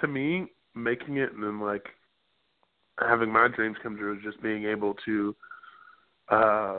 [0.00, 1.84] to me, making it and then like
[3.00, 5.34] having my dreams come true is just being able to
[6.30, 6.78] uh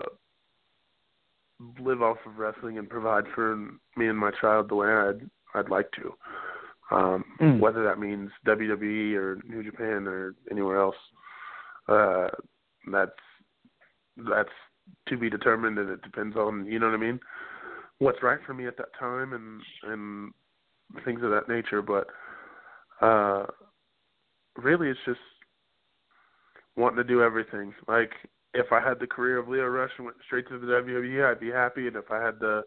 [1.79, 3.55] live off of wrestling and provide for
[3.95, 6.95] me and my child the way I'd I'd like to.
[6.95, 7.59] Um Mm.
[7.59, 10.95] whether that means WWE or New Japan or anywhere else.
[11.87, 12.29] Uh
[12.91, 13.11] that's
[14.17, 14.49] that's
[15.07, 17.19] to be determined and it depends on you know what I mean?
[17.99, 19.61] What's right for me at that time and
[19.91, 20.31] and
[21.05, 22.07] things of that nature, but
[23.01, 23.45] uh
[24.57, 25.19] really it's just
[26.75, 27.73] wanting to do everything.
[27.87, 28.11] Like
[28.53, 31.39] if I had the career of Lio Rush and went straight to the WWE, I'd
[31.39, 32.63] be happy, and if I had the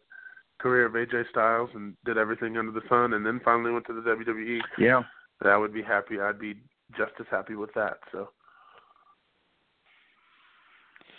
[0.58, 3.92] career of AJ Styles and did everything under the sun, and then finally went to
[3.92, 5.02] the WWE, Yeah.
[5.42, 6.18] that would be happy.
[6.20, 6.54] I'd be
[6.96, 7.98] just as happy with that.
[8.10, 8.30] So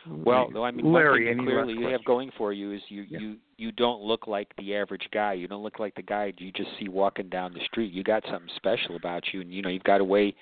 [0.10, 3.20] Well, no, I mean, one thing clearly you have going for you is you Yeah.
[3.20, 5.34] you you don't look like the average guy.
[5.34, 7.92] You don't look like the guy you just see walking down the street.
[7.92, 10.36] You got something special about you, and you know you've got a way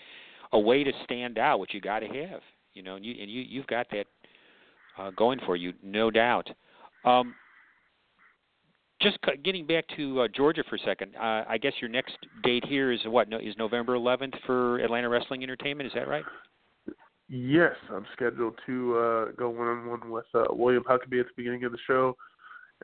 [0.53, 2.41] a way to stand out, which you got to have.
[2.73, 4.07] You know, and you and you you've got that
[4.97, 6.49] uh, going for you, no doubt.
[7.03, 7.35] Um,
[9.01, 11.15] just getting back to uh, Georgia for a second.
[11.15, 13.29] Uh, I guess your next date here is what?
[13.29, 15.87] No, is November 11th for Atlanta Wrestling Entertainment?
[15.87, 16.23] Is that right?
[17.27, 21.33] Yes, I'm scheduled to uh, go one on one with uh, William Huckabee at the
[21.35, 22.15] beginning of the show,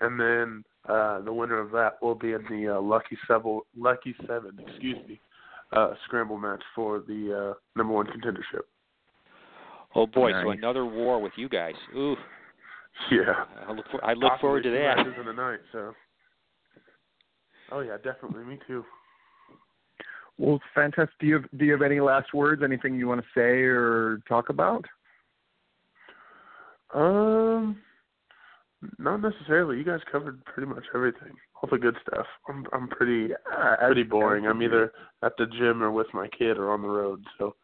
[0.02, 4.16] and then uh, the winner of that will be in the uh, Lucky Seven, Lucky
[4.28, 5.20] Seven, excuse me,
[5.74, 8.64] uh, scramble match for the uh, number one contendership.
[9.94, 11.76] Oh boy, so another war with you guys.
[11.96, 12.16] Ooh,
[13.12, 14.98] Yeah, I look for, I look forward to Possibly two that.
[14.98, 15.60] matches in a night.
[15.72, 15.94] So,
[17.74, 18.84] oh yeah, definitely, me too.
[20.42, 21.20] Well, fantastic.
[21.20, 22.64] Do you have, do you have any last words?
[22.64, 24.84] Anything you want to say or talk about?
[26.96, 27.78] Um,
[28.98, 29.78] not necessarily.
[29.78, 32.26] You guys covered pretty much everything, all the good stuff.
[32.50, 34.48] I'm I'm pretty Yeah, pretty boring.
[34.48, 37.24] I'm either at the gym or with my kid or on the road.
[37.38, 37.56] So,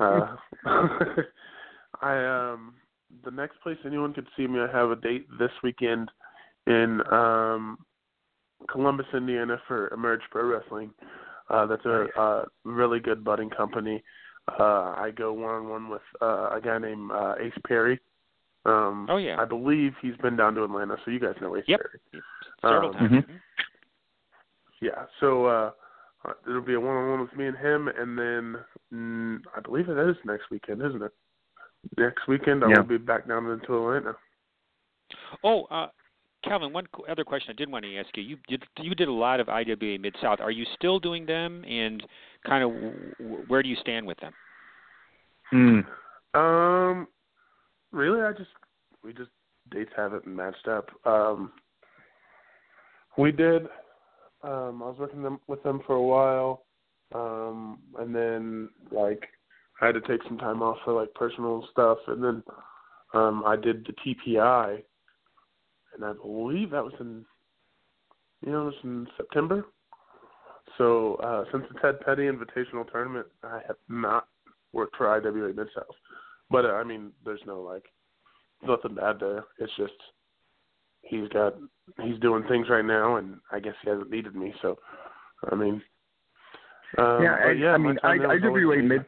[0.00, 0.34] uh,
[2.02, 2.74] I um
[3.24, 6.10] the next place anyone could see me, I have a date this weekend
[6.66, 7.78] in um
[8.66, 10.90] Columbus, Indiana for Emerge Pro Wrestling.
[11.48, 12.16] Uh, that's a Nice.
[12.16, 14.02] uh, really good budding company.
[14.58, 18.00] Uh, I go one on one with uh, a guy named uh, Ace Perry.
[18.64, 19.40] Um, Oh, yeah.
[19.40, 21.80] I believe he's been down to Atlanta, so you guys know Ace Yep.
[21.80, 22.22] Perry.
[22.62, 23.24] Several Um, times.
[23.24, 23.40] Mhm.
[24.80, 25.72] Yeah, so uh,
[26.24, 29.98] uh, it'll be a one-on-one with me and him, and then mm, I believe it
[29.98, 31.12] is next weekend, isn't it?
[31.96, 32.76] Next weekend I Yeah.
[32.78, 34.16] will be back down into Atlanta.
[35.42, 35.88] Oh, uh,
[36.44, 38.22] Calvin, one other question I did want to ask you.
[38.22, 40.40] You did you did a lot of IWA Mid South.
[40.40, 42.02] Are you still doing them, and
[42.46, 44.32] kind of w- where do you stand with them?
[45.52, 45.84] Mm.
[46.34, 47.08] Um,
[47.90, 48.50] really, I just
[49.02, 49.30] we just
[49.70, 50.90] dates haven't matched up.
[51.04, 51.52] Um,
[53.16, 53.62] we did.
[54.42, 56.64] Um, I was working them with them for a while,
[57.12, 59.28] um, and then like
[59.80, 62.42] I had to take some time off for like personal stuff, and then
[63.14, 64.82] um, I did the TPI,
[65.98, 67.24] and I believe that was in
[68.44, 69.66] you know it was in September.
[70.76, 74.28] So uh, since the Ted Petty Invitational Tournament, I have not
[74.72, 75.86] worked for IWA Mid South.
[76.50, 77.84] But uh, I mean, there's no like
[78.62, 79.44] nothing bad there.
[79.58, 79.92] It's just
[81.02, 81.54] he's got
[82.02, 84.54] he's doing things right now, and I guess he hasn't needed me.
[84.62, 84.78] So
[85.50, 85.82] I mean,
[86.96, 88.82] um, yeah, I, yeah, I mean, I, there was always IWA.
[88.82, 89.04] Mid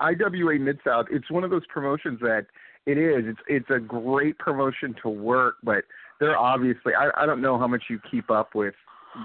[0.00, 1.06] IWA Mid South.
[1.10, 2.46] It's one of those promotions that
[2.86, 3.24] it is.
[3.26, 5.84] It's it's a great promotion to work, but
[6.20, 6.94] they're obviously.
[6.94, 8.74] I I don't know how much you keep up with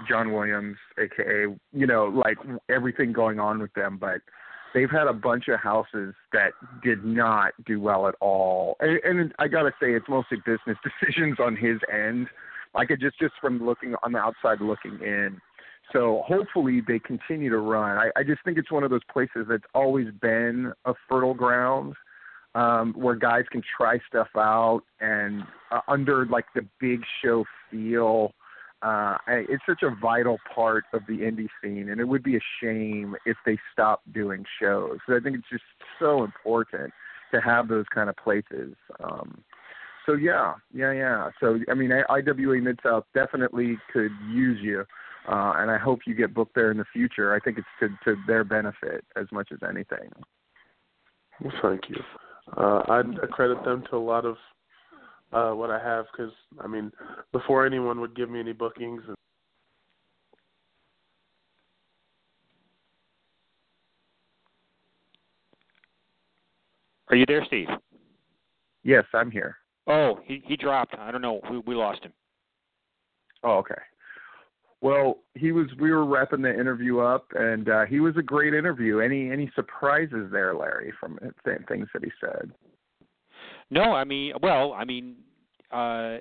[0.08, 2.38] John Williams, aka you know like
[2.68, 4.20] everything going on with them, but
[4.74, 6.52] they've had a bunch of houses that
[6.84, 11.38] did not do well at all, and, and I gotta say it's mostly business decisions
[11.40, 12.28] on his end.
[12.74, 15.40] Like it just just from looking on the outside looking in.
[15.92, 17.96] So hopefully they continue to run.
[17.96, 21.94] I, I just think it's one of those places that's always been a fertile ground
[22.58, 28.32] um, where guys can try stuff out and uh, under like the big show feel.
[28.82, 32.40] Uh, it's such a vital part of the indie scene, and it would be a
[32.62, 34.98] shame if they stopped doing shows.
[35.06, 35.64] So I think it's just
[35.98, 36.92] so important
[37.32, 38.74] to have those kind of places.
[39.02, 39.42] Um,
[40.06, 41.30] so yeah, yeah, yeah.
[41.40, 44.84] So I mean, IWA Mid South definitely could use you,
[45.28, 47.34] uh, and I hope you get booked there in the future.
[47.34, 50.10] I think it's to to their benefit as much as anything.
[51.40, 51.96] Well, thank you.
[52.56, 54.36] Uh, I credit them to a lot of
[55.32, 56.90] uh, what I have because I mean,
[57.32, 59.14] before anyone would give me any bookings, and
[67.10, 67.68] Are you there, Steve?
[68.84, 69.56] Yes, I'm here.
[69.86, 70.94] Oh, he he dropped.
[70.98, 71.40] I don't know.
[71.50, 72.12] We we lost him.
[73.42, 73.74] Oh, okay.
[74.80, 75.66] Well, he was.
[75.80, 79.00] We were wrapping the interview up, and uh, he was a great interview.
[79.00, 82.52] Any any surprises there, Larry, from th- things that he said?
[83.70, 85.16] No, I mean, well, I mean,
[85.72, 86.18] uh,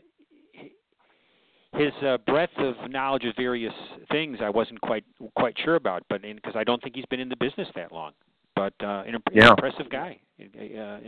[1.73, 3.73] his uh, breadth of knowledge of various
[4.11, 5.05] things I wasn't quite
[5.35, 8.13] quite sure about, but because I don't think he's been in the business that long.
[8.55, 9.51] But uh, an, imp- Yeah.
[9.51, 10.19] impressive guy.
[10.41, 10.99] Uh, uh,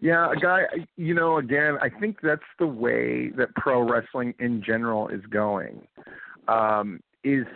[0.00, 0.62] Yeah, a guy.
[0.96, 5.86] You know, again, I think that's the way that pro wrestling in general is going.
[6.48, 7.46] Um, is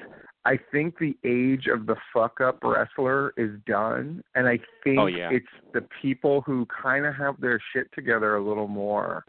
[0.44, 5.06] I think the age of the fuck up wrestler is done, and I think Oh,
[5.06, 5.30] yeah.
[5.30, 9.24] it's the people who kind of have their shit together a little more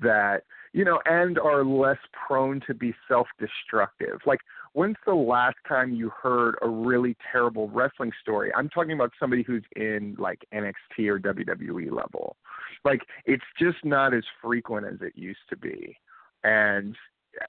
[0.00, 4.20] that you know and are less prone to be self-destructive.
[4.26, 4.40] Like
[4.74, 8.52] when's the last time you heard a really terrible wrestling story?
[8.54, 12.36] I'm talking about somebody who's in like NXT or WWE level.
[12.84, 15.96] Like it's just not as frequent as it used to be.
[16.44, 16.94] And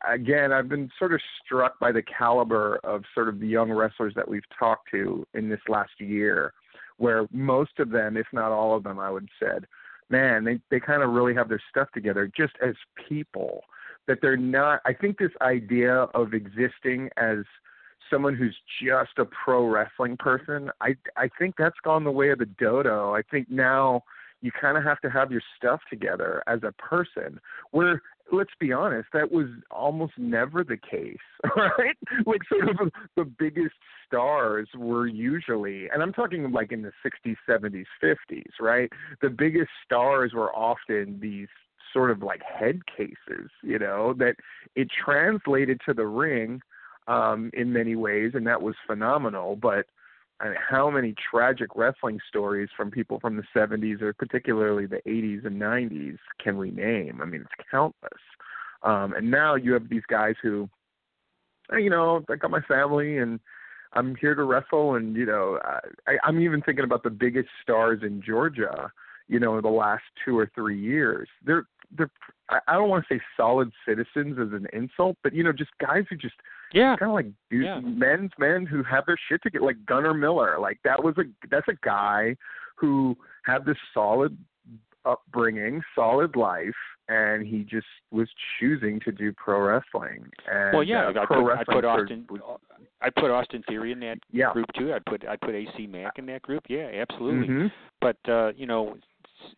[0.07, 4.13] again, I've been sort of struck by the caliber of sort of the young wrestlers
[4.15, 6.53] that we've talked to in this last year,
[6.97, 9.65] where most of them, if not all of them, I would said,
[10.09, 12.75] man, they they kind of really have their stuff together just as
[13.07, 13.63] people.
[14.07, 14.81] That they're not.
[14.85, 17.39] I think this idea of existing as
[18.09, 22.39] someone who's just a pro wrestling person, I I think that's gone the way of
[22.39, 23.13] the dodo.
[23.13, 24.03] I think now
[24.41, 27.39] you kind of have to have your stuff together as a person.
[27.71, 28.01] Where
[28.31, 31.17] let's be honest, that was almost never the case,
[31.55, 31.97] right?
[32.25, 33.75] Like sort of the biggest
[34.07, 38.91] stars were usually, and I'm talking like in the 60s, 70s, 50s, right?
[39.21, 41.47] The biggest stars were often these
[41.93, 44.35] sort of like head cases, you know, that
[44.75, 46.61] it translated to the ring
[47.07, 49.87] um in many ways and that was phenomenal, but
[50.41, 55.01] I mean, how many tragic wrestling stories from people from the 70s or particularly the
[55.05, 57.19] 80s and 90s can we name?
[57.21, 58.21] I mean, it's countless.
[58.83, 60.69] Um, and now you have these guys who,
[61.73, 63.39] you know, I got my family and
[63.93, 64.95] I'm here to wrestle.
[64.95, 65.59] And, you know,
[66.07, 68.91] I, I'm even thinking about the biggest stars in Georgia,
[69.27, 71.27] you know, in the last two or three years.
[71.45, 71.65] They're,
[71.97, 72.11] they're,
[72.49, 76.05] I don't want to say solid citizens as an insult, but, you know, just guys
[76.09, 76.35] who just,
[76.73, 77.79] yeah, kind of like dude, yeah.
[77.79, 80.57] men's men who have their shit together, like Gunner Miller.
[80.59, 82.35] Like that was a that's a guy
[82.75, 83.15] who
[83.45, 84.37] had this solid
[85.05, 86.75] upbringing, solid life,
[87.07, 88.27] and he just was
[88.59, 90.25] choosing to do pro wrestling.
[90.51, 92.27] And well, yeah, uh, I, put, I put Austin.
[93.01, 94.51] I put Austin Theory in that Yeah.
[94.53, 94.93] group too.
[94.93, 96.63] I put I put AC Mack in that group.
[96.69, 97.47] Yeah, absolutely.
[97.47, 97.71] Mhm.
[98.01, 98.97] But uh, you know,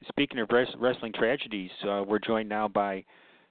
[0.08, 3.04] speaking of res- wrestling tragedies, uh, we're joined now by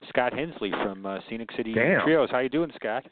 [0.08, 2.02] Scott Hensley from uh, Scenic City Damn.
[2.02, 2.30] Trios.
[2.30, 3.04] How you doing, Scott?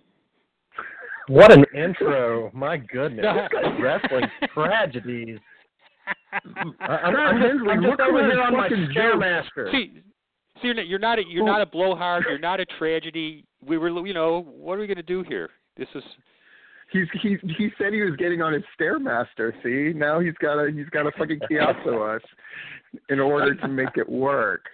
[1.28, 2.50] What an intro!
[2.54, 3.24] My goodness,
[3.80, 4.24] wrestling
[4.54, 5.38] tragedies.
[6.80, 9.70] I- I'm, I'm just, I'm just over here on my fucking stairmaster.
[9.70, 10.02] See,
[10.60, 12.24] see, you're not you're not a, you're not a blowhard.
[12.28, 13.44] You're not a tragedy.
[13.64, 15.50] We were, you know, what are we going to do here?
[15.76, 16.02] This is
[16.90, 19.52] He's he he said he was getting on his stairmaster.
[19.62, 22.22] See, now he's got to he's got to fucking chiasso us
[23.10, 24.64] in order to make it work.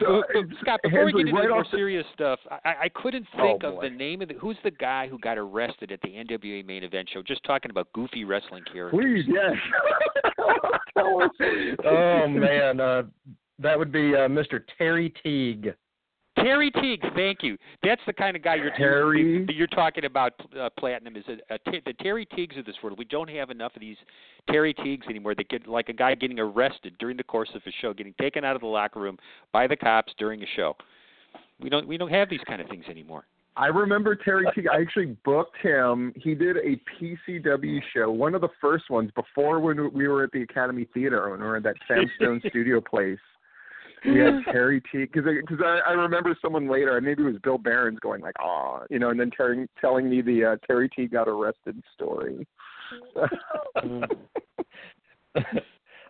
[0.00, 2.38] So, But- but, Scott, before Hensley, we get into right more off the- serious stuff,
[2.50, 5.38] I, I couldn't Oh, think of the name of the who's the guy who got
[5.38, 7.22] arrested at the NWA main event show.
[7.22, 9.00] Just talking about goofy wrestling characters.
[9.00, 9.52] Please, yes.
[11.84, 13.02] Oh man, uh,
[13.58, 14.60] that would be uh, Mr.
[14.78, 15.74] Terry Teague.
[16.44, 17.56] Terry Teague, thank you.
[17.82, 19.46] That's the kind of guy you're Terry?
[19.48, 20.34] You're talking about.
[20.58, 22.98] Uh, Platinum is a, a t- the Terry Teagues of this world.
[22.98, 23.96] We don't have enough of these
[24.50, 25.34] Terry Teagues anymore.
[25.34, 28.44] They get like a guy getting arrested during the course of a show, getting taken
[28.44, 29.16] out of the locker room
[29.52, 30.76] by the cops during a show.
[31.60, 33.24] We don't we don't have these kind of things anymore.
[33.56, 34.66] I remember Terry Teague.
[34.70, 36.12] I actually booked him.
[36.16, 40.32] He did a PCW show, one of the first ones before when we were at
[40.32, 43.18] the Academy Theater when we were at that Sam Stone studio place.
[44.04, 47.58] We had Terry Teague because because I, I remember someone later, maybe it was Bill
[47.58, 51.12] Behrens going like, "Ah," you know, and then Terry telling me the uh, Terry Teague
[51.12, 52.46] got arrested story.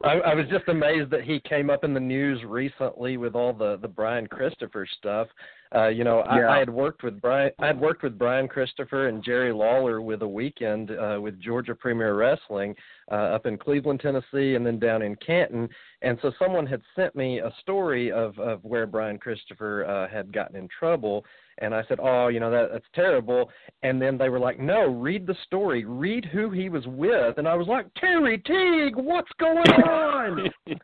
[0.04, 3.52] I, I was just amazed that he came up in the news recently with all
[3.52, 5.28] the the Brian Christopher stuff.
[5.74, 6.50] Uh, you know, I, Yeah.
[6.50, 7.50] I had worked with Brian.
[7.58, 11.74] I had worked with Brian Christopher and Jerry Lawler with a weekend uh, with Georgia
[11.74, 12.76] Premier Wrestling
[13.10, 15.68] uh, up in Cleveland, Tennessee, and then down in Canton.
[16.02, 20.32] And so someone had sent me a story of of where Brian Christopher uh, had
[20.32, 21.24] gotten in trouble.
[21.58, 23.50] And I said, "Oh, you know that that's terrible."
[23.82, 25.84] And then they were like, "No, read the story.
[25.84, 30.50] Read who he was with." And I was like, "Terry Teague, what's going on?"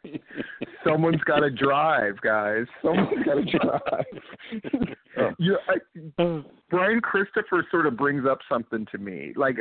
[0.86, 2.64] Someone's got to drive, guys.
[2.82, 4.92] Someone's got to drive.
[5.18, 5.30] Oh.
[5.38, 9.32] yeah, I, Brian Christopher sort of brings up something to me.
[9.36, 9.56] Like,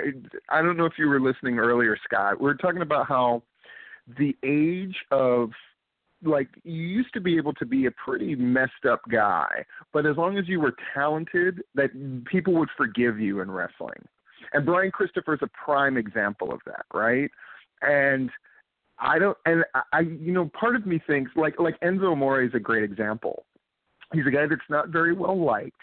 [0.50, 2.40] I don't know if you were listening earlier, Scott.
[2.40, 3.44] We were talking about how
[4.18, 5.50] the age of
[6.24, 9.64] like you used to be able to be a pretty messed up guy,
[9.94, 11.92] but as long as you were talented, that
[12.26, 14.06] people would forgive you in wrestling.
[14.54, 17.30] And Brian Christopher's a prime example of that, right?
[17.82, 18.30] And
[19.00, 22.54] I don't, and I- you know, part of me thinks like like Enzo Amore is
[22.54, 23.46] a great example.
[24.14, 25.82] He's a guy that's not very well liked,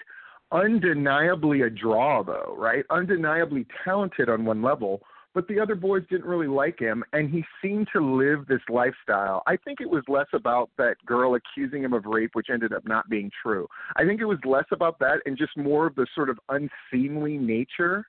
[0.53, 2.85] undeniably a draw though, right?
[2.91, 5.03] Undeniably talented on one level,
[5.35, 9.43] but the other boys didn't really like him, and he seemed to live this lifestyle.
[9.47, 12.87] I think it was less about that girl accusing him of rape, which ended up
[12.87, 13.69] not being true.
[13.97, 17.37] I think it was less about that and just more of the sort of unseemly
[17.39, 18.07] nature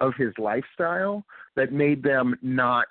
[0.00, 2.88] of his lifestyle that made them not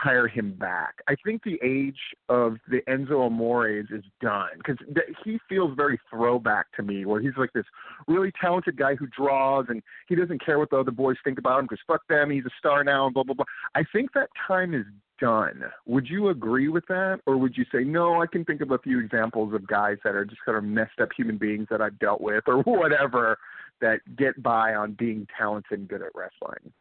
[0.00, 0.94] hire him back.
[1.08, 1.98] I think the age
[2.28, 7.20] of the Enzo Amores is done because th- he feels very throwback to me, where
[7.20, 7.66] he's like this
[8.08, 11.58] really talented guy who draws and he doesn't care what the other boys think about
[11.58, 13.44] him because fuck them, he's a star now and blah blah blah.
[13.74, 14.86] I think that time is
[15.20, 15.64] done.
[15.86, 18.22] Would you agree with that, or would you say no?
[18.22, 20.98] I can think of a few examples of guys that are just kind of messed
[21.00, 23.36] up human beings that I've dealt with, or whatever,
[23.82, 26.72] that get by on being talented and good at wrestling.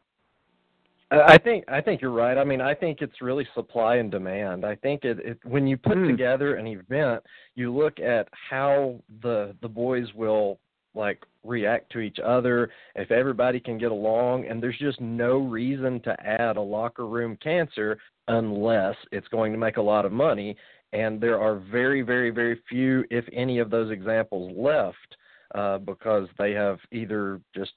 [1.11, 2.37] I think I think you're right.
[2.37, 4.63] I mean, I think it's really supply and demand.
[4.63, 6.07] I think it, it when you put Hmm.
[6.07, 7.23] together an event,
[7.55, 10.59] you look at how the the boys will
[10.95, 15.99] like react to each other, if everybody can get along, and there's just no reason
[16.01, 17.97] to add a locker room cancer
[18.27, 20.55] unless it's going to make a lot of money.
[20.93, 25.17] And there are very, very, very few, if any, of those examples left
[25.53, 27.71] uh, because they have either just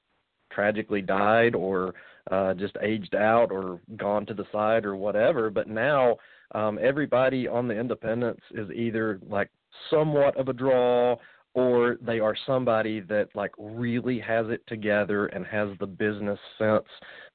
[0.50, 1.94] tragically died or
[2.30, 5.50] uh, just aged out or gone to the side or whatever.
[5.50, 6.16] But now
[6.54, 9.50] um, everybody on the independents is either like
[9.90, 11.16] somewhat of a draw
[11.54, 16.86] or they are somebody that like really has it together and has the business sense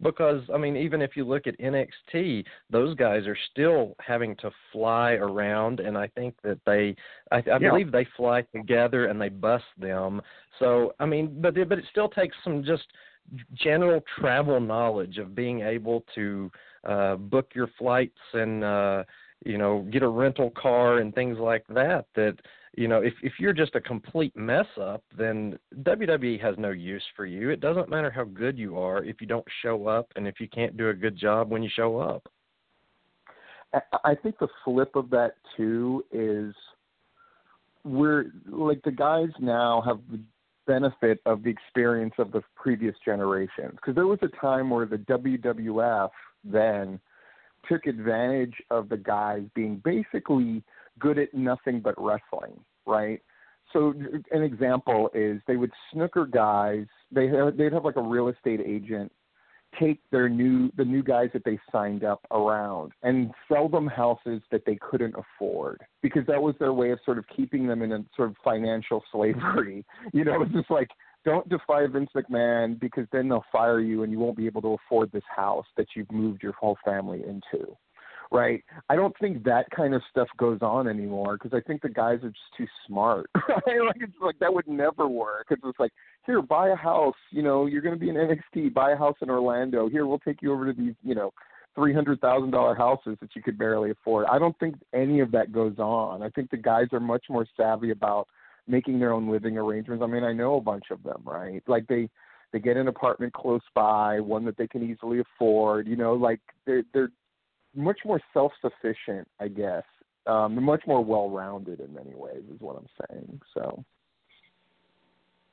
[0.02, 4.50] because i mean even if you look at NXT those guys are still having to
[4.72, 6.96] fly around and i think that they
[7.32, 7.70] i, I Yeah.
[7.70, 10.22] believe they fly together and they bust them
[10.58, 12.86] so i mean but it, but it still takes some just
[13.54, 16.52] general travel knowledge of being able to
[16.86, 19.04] uh book your flights and uh
[19.46, 22.36] you know get a rental car and things like that that
[22.76, 27.04] you know if if you're just a complete mess up then WWE has no use
[27.16, 27.50] for you.
[27.50, 30.48] It doesn't matter how good you are if you don't show up and if you
[30.48, 32.28] can't do a good job when you show up.
[34.04, 36.56] I- think the flip of that too is
[37.84, 40.00] we're like the guys now have
[40.68, 44.98] benefit of the experience of the previous generations because there was a time where the
[44.98, 46.10] WWF
[46.44, 47.00] then
[47.68, 50.64] took advantage of the guys being basically
[51.00, 53.22] good at nothing but wrestling, right?
[53.74, 53.94] So
[54.32, 56.86] an example is they would snooker guys.
[57.12, 59.12] They they'd have like a real estate agent
[59.80, 64.42] take their new the new guys that they signed up around and sell them houses
[64.52, 67.92] that they couldn't afford because that was their way of sort of keeping them in
[67.92, 69.86] a sort of financial slavery.
[70.14, 70.88] You know, it's just like
[71.26, 74.78] don't defy Vince McMahon because then they'll fire you and you won't be able to
[74.86, 77.76] afford this house that you've moved your whole family into.
[78.32, 78.64] Right?
[78.90, 82.20] I don't think that kind of stuff goes on anymore because I think the guys
[82.24, 83.30] are just too smart.
[83.48, 83.82] Right?
[83.86, 85.48] Like it's like that would never work.
[85.50, 85.92] It's just like
[86.26, 87.16] here, buy a house.
[87.32, 88.74] You know, you're going to be in NXT.
[88.74, 89.90] Buy a house in Orlando.
[89.90, 91.32] Here, we'll take you over to these, you know,
[91.76, 94.26] three hundred thousand dollar houses that you could barely afford.
[94.30, 96.22] I don't think any of that goes on.
[96.22, 98.28] I think the guys are much more savvy about
[98.68, 100.04] making their own living arrangements.
[100.04, 101.64] I mean, I know a bunch of them, right?
[101.68, 102.10] Like they
[102.52, 105.88] they get an apartment close by, one that they can easily afford.
[105.88, 107.12] You know, like they're they're
[107.76, 109.84] much more self sufficient, I guess.
[110.26, 113.42] Um, much more well rounded in many ways, is what I'm saying.
[113.54, 113.84] So.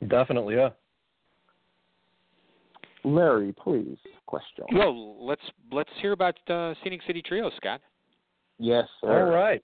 [0.09, 0.71] definitely yeah
[3.05, 3.99] Larry, please.
[4.27, 4.65] Question.
[4.73, 7.81] Well, let's let's hear about uh, Scenic City Trio, Scott.
[8.59, 9.31] Yes, All sir.
[9.31, 9.63] right.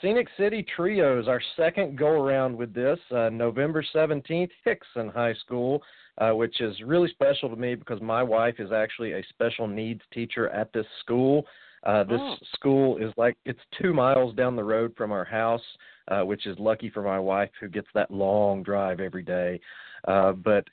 [0.00, 5.82] Scenic City Trios, our second go around with this, uh, November 17th, Hixson High School,
[6.18, 10.02] uh, which is really special to me because my wife is actually a special needs
[10.12, 11.46] teacher at this school.
[11.84, 12.36] Uh, this Oh.
[12.54, 15.64] school is like, it's two miles down the road from our house,
[16.08, 19.60] uh, which is lucky for my wife who gets that long drive every day.
[20.06, 20.64] Uh, but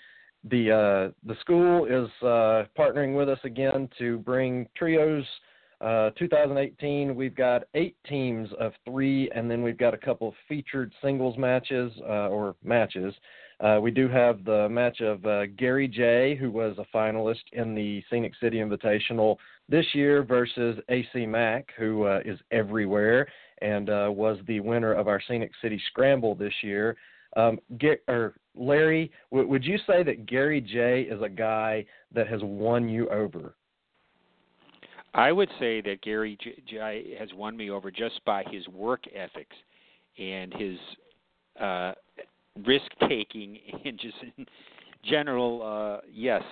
[0.45, 5.25] the uh, the school is uh, partnering with us again to bring trios
[5.81, 10.33] uh, 2018, we've got eight teams of three, and then we've got a couple of
[10.47, 13.13] featured singles matches uh, or matches.
[13.59, 17.73] Uh, we do have the match of uh, Gary Jay, who was a finalist in
[17.73, 19.37] the Scenic City Invitational
[19.69, 23.27] this year, versus AC Mack, who uh, is everywhere
[23.61, 26.97] and was the winner of our Scenic City Scramble this year.
[27.37, 32.27] Um, Ga- or Larry, w- would you say that Gary Jay is a guy that
[32.27, 33.55] has won you over?
[35.15, 39.05] I would say that Gary Jay- J has won me over just by his work
[39.15, 39.55] ethics
[40.19, 40.77] and his
[41.59, 41.93] uh,
[42.65, 44.45] risk taking and just in
[45.05, 45.61] general.
[45.63, 46.43] Uh, yes,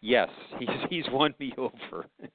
[0.00, 2.06] yes, he's he's won me over.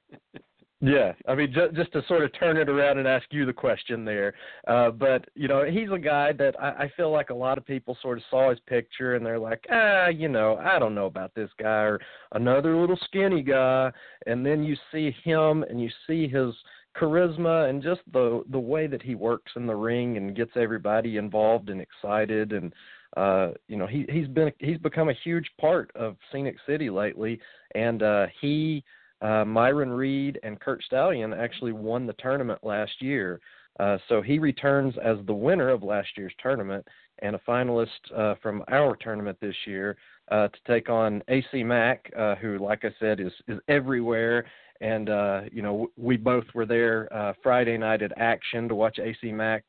[0.80, 3.52] Yeah, I mean, just, just to sort of turn it around and ask you the
[3.52, 4.34] question there,
[4.68, 7.66] uh, but you know, he's a guy that I, I feel like a lot of
[7.66, 11.06] people sort of saw his picture and they're like, ah, you know, I don't know
[11.06, 11.98] about this guy or
[12.32, 13.90] another little skinny guy,
[14.26, 16.54] and then you see him and you see his
[16.96, 21.16] charisma and just the the way that he works in the ring and gets everybody
[21.16, 22.72] involved and excited and
[23.16, 27.38] uh you know he he's been he's become a huge part of Scenic City lately
[27.74, 28.82] and uh he
[29.20, 33.40] uh, Myron Reed and Kurt Stallion actually won the tournament last year.
[33.80, 36.86] Uh, so he returns as the winner of last year's tournament
[37.20, 39.96] and a finalist uh, from our tournament this year
[40.30, 44.46] uh, to take on AC Mack, uh, who, like I said, is is everywhere.
[44.80, 49.32] And uh, you know, we both were there Friday night at Action to watch AC
[49.32, 49.64] Mack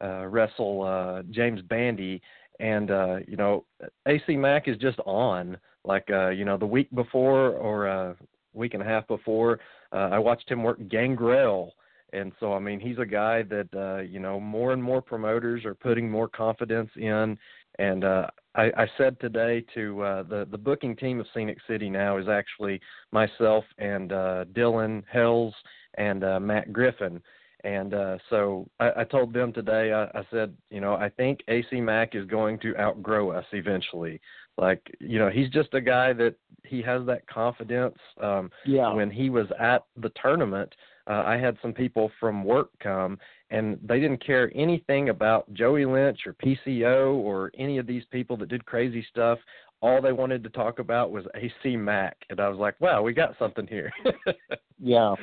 [0.00, 2.22] wrestle James Bandy,
[2.60, 3.64] and uh, you know,
[4.06, 5.56] AC Mack is just on.
[5.84, 8.14] Like uh, you know, the week before or uh,
[8.54, 9.60] week and a half before,
[9.92, 11.74] uh, I watched him work Gangrel
[12.14, 15.64] and so I mean he's a guy that uh, you know more and more promoters
[15.64, 17.36] are putting more confidence in.
[17.80, 21.90] And uh, I, I said today to uh, the the booking team of Scenic City
[21.90, 22.80] now is actually
[23.10, 25.54] myself and uh, Dylan Hells
[25.98, 27.20] and uh, Matt Griffin.
[27.64, 31.40] And uh, so I, I told them today, I, I said, you know, I think
[31.48, 34.20] AC Mack is going to outgrow us eventually.
[34.56, 36.34] Like, you know, he's just a guy that
[36.64, 37.98] he has that confidence.
[38.20, 38.92] Um, yeah.
[38.92, 40.72] When he was at the tournament,
[41.06, 43.18] uh, I had some people from work come,
[43.50, 48.36] and they didn't care anything about Joey Lynch or PCO or any of these people
[48.38, 49.38] that did crazy stuff.
[49.82, 53.12] All they wanted to talk about was AC Mack, and I was like, "Wow, we
[53.12, 53.92] got something here."
[54.82, 55.14] yeah.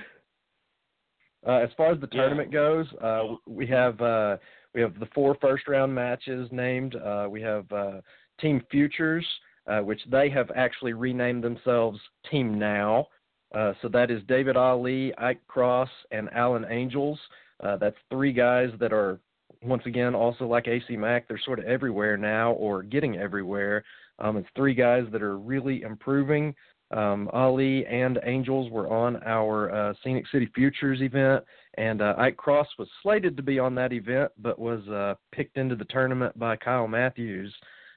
[1.47, 2.59] Uh, as far as the tournament yeah.
[2.59, 4.37] goes, uh, we have uh,
[4.75, 6.95] we have the four first round matches named.
[6.95, 8.01] Uh, we have uh,
[8.41, 9.25] Team Futures,
[9.67, 13.07] uh, which they have actually renamed themselves Team Now.
[13.53, 17.19] Uh, so that is David Ali, Ike Cross, and Alan Angels.
[17.61, 19.19] Uh, that's three guys that are,
[19.61, 21.27] once again, also like AC Mack.
[21.27, 23.83] They're sort of everywhere now or getting everywhere.
[24.19, 26.55] Um, it's three guys that are really improving.
[26.91, 31.43] Um, Ali and Angels were on our uh, Scenic City Futures event,
[31.77, 35.57] and uh, Ike Cross was slated to be on that event, but was uh, picked
[35.57, 37.53] into the tournament by Kyle Matthews,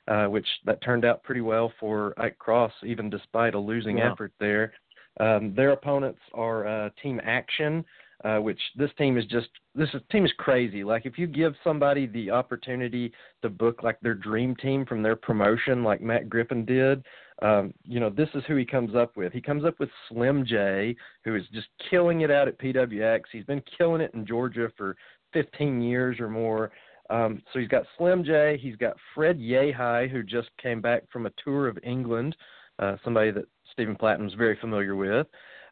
[0.09, 4.33] uh, which that turned out pretty well for Ike Cross, even despite a losing effort
[4.39, 4.73] there.
[5.21, 7.85] Um, their opponents are uh, Team Action,
[8.25, 10.83] uh, which this team is just this is, team is crazy.
[10.83, 15.17] Like if you give somebody the opportunity to book like their dream team from their
[15.17, 17.05] promotion, like Matt Griffin did,
[17.43, 19.33] um, you know this is who he comes up with.
[19.33, 23.23] He comes up with Slim J, who is just killing it out at PWX.
[23.31, 24.97] He's been killing it in Georgia for
[25.33, 26.71] 15 years or more.
[27.11, 28.59] Um, so he's got Slim J.
[28.61, 32.37] He's got Fred Yehi, who just came back from a tour of England.
[32.79, 35.27] Uh, somebody that Stephen Platinum's very familiar with.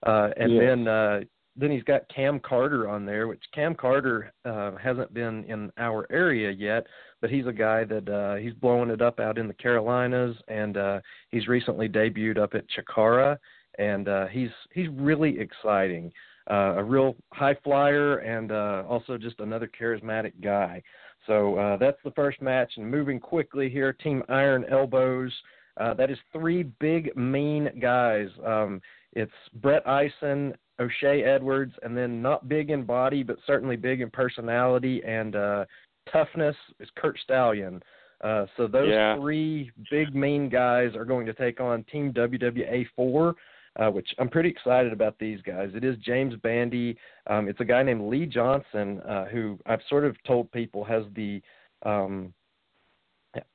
[0.07, 0.63] Uh, and yes.
[0.63, 1.21] then uh,
[1.57, 6.07] then he's got Cam Carter on there, which Cam Carter uh, hasn't been in our
[6.11, 6.87] area yet,
[7.21, 10.77] but he's a guy that uh, he's blowing it up out in the Carolinas, and
[10.77, 13.37] uh, he's recently debuted up at Chikara,
[13.79, 16.13] and uh, he's he's really exciting.
[16.51, 20.83] Uh, a real high flyer and uh, also just another charismatic guy.
[21.27, 22.73] So uh, that's the first match.
[22.77, 25.33] And moving quickly here, Team Iron Elbows
[25.77, 28.29] uh, that is three big, mean guys.
[28.45, 28.81] Um,
[29.13, 34.11] it's Brett Eisen, O'Shea Edwards, and then not big in body, but certainly big in
[34.11, 35.65] personality and uh,
[36.13, 37.83] toughness is Kurt Stallion.
[38.23, 39.17] Uh, so those yeah.
[39.17, 43.35] three big, mean guys are going to take on Team WWA 4.
[43.81, 45.71] Uh, which I'm pretty excited about these guys.
[45.75, 46.95] It is James Bandy.
[47.27, 51.05] Um, it's a guy named Lee Johnson uh, who I've sort of told people has
[51.15, 51.41] the
[51.87, 52.35] um,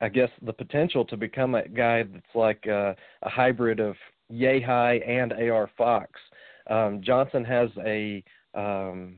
[0.00, 3.94] I guess the potential to become a guy that's like a, a hybrid of
[4.32, 6.10] Yehi and AR Fox.
[6.68, 8.22] Um, Johnson has a
[8.54, 9.16] um,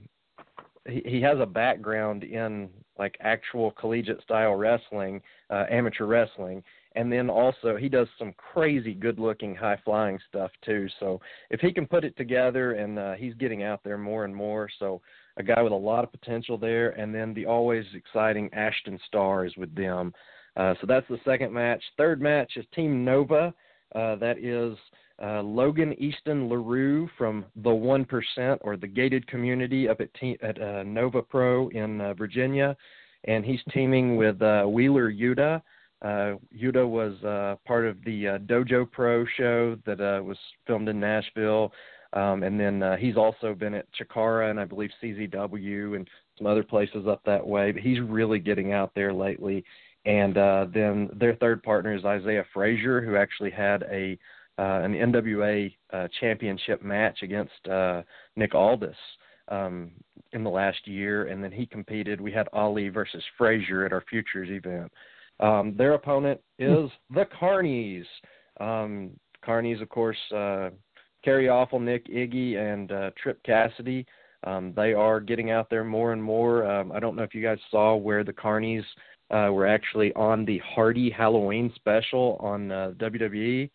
[0.89, 6.63] he, he has a background in like actual collegiate style wrestling, uh, amateur wrestling,
[6.97, 10.89] and then also he does some crazy good looking high flying stuff too.
[10.99, 11.21] So
[11.51, 14.69] if he can put it together, and uh, he's getting out there more and more,
[14.79, 15.01] so
[15.37, 19.47] a guy with a lot of potential there, and then the always exciting Ashton Starr
[19.47, 20.13] is with them.
[20.57, 21.83] Uh, so that's the second match.
[21.97, 23.55] Third match is Team Nova.
[23.95, 24.77] Uh, that is
[25.23, 30.39] uh, Logan Easton LaRue from the One Percent or the Gated Community up at, te-
[30.43, 32.77] at uh, Nova Pro in uh, Virginia,
[33.25, 35.63] and he's teaming with uh, Wheeler Yuta.
[36.03, 40.89] Uh, Yuta was uh, part of the uh, Dojo Pro show that uh, was filmed
[40.89, 41.73] in Nashville,
[42.15, 46.47] um, and then uh, he's also been at Chikara and I believe CZW and some
[46.47, 47.71] other places up that way.
[47.73, 49.65] But he's really getting out there lately
[50.07, 54.19] and uh, then their third partner is Isaiah Frazier, who actually had a
[54.59, 58.03] uh, an NWA uh, championship match against uh,
[58.37, 58.97] Nick Aldis
[59.49, 59.91] um,
[60.33, 62.21] in the last year, and then he competed.
[62.21, 64.93] We had Ali versus Frazier at our Futures event.
[65.41, 66.65] Um, their opponent hmm.
[66.65, 68.05] is the Carnies.
[68.61, 69.11] Um,
[69.47, 70.71] Carnies, of course, uh,
[71.25, 74.07] Kerry Awful, Nick Iggy, and uh, Tripp Cassidy.
[74.45, 76.67] Um, they are getting out there more and more.
[76.71, 78.85] Um, I don't know if you guys saw where the Carnies
[79.31, 83.71] uh, we're actually on the Hardy Halloween special on uh, WWE.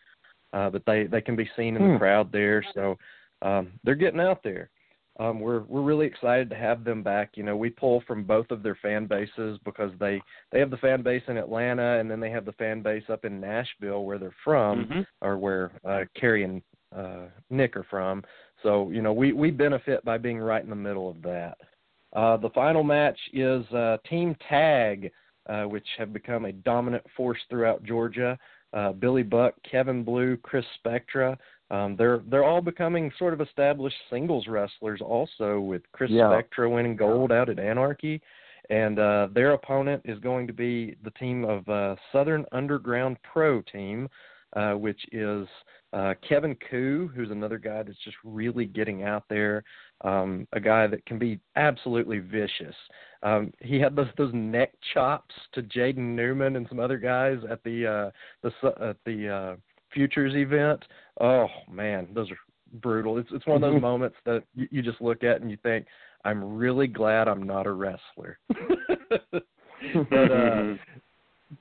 [0.54, 1.94] uh, but they they can be seen in Hmm.
[1.94, 2.64] the crowd there.
[2.74, 2.98] So
[3.42, 4.70] um, they're getting out there.
[5.18, 7.32] Um, we're we're really excited to have them back.
[7.36, 10.78] You know, we pull from both of their fan bases because they they have the
[10.78, 14.18] fan base in Atlanta and then they have the fan base up in Nashville where
[14.18, 15.08] they're from Mhm.
[15.22, 16.62] or where uh, Kerry and
[16.96, 18.24] uh, Nick are from.
[18.62, 21.58] So you know, we we benefit by being right in the middle of that.
[22.14, 25.12] Uh, the final match is uh, Team Tag,
[25.48, 28.38] uh, which have become a dominant force throughout Georgia.
[28.74, 31.38] Uh, Billy Buck, Kevin Blue, Chris Spectra.
[31.72, 36.30] Um, they're they're all becoming sort of established singles wrestlers also, with Chris Yeah.
[36.32, 38.22] Spectra winning gold out at Anarchy,
[38.70, 43.62] and uh, their opponent is going to be the team of uh, Southern Underground Pro
[43.64, 44.08] Team,
[44.56, 45.48] uh, which is
[45.94, 49.64] uh, Kevin Ku, who's another guy that's just really getting out there,
[50.02, 52.76] um, a guy that can be absolutely vicious.
[53.24, 57.64] Um, he had those those neck chops to Jaden Newman and some other guys at
[57.64, 58.12] the uh,
[58.44, 58.52] the
[58.82, 59.56] at the uh,
[59.96, 60.84] Futures event.
[61.20, 62.38] Oh man, those are
[62.82, 63.18] brutal.
[63.18, 65.88] It's it's one of those moments that you, you just look at and you think,
[66.24, 68.38] I'm really glad I'm not a wrestler.
[70.10, 70.74] but uh,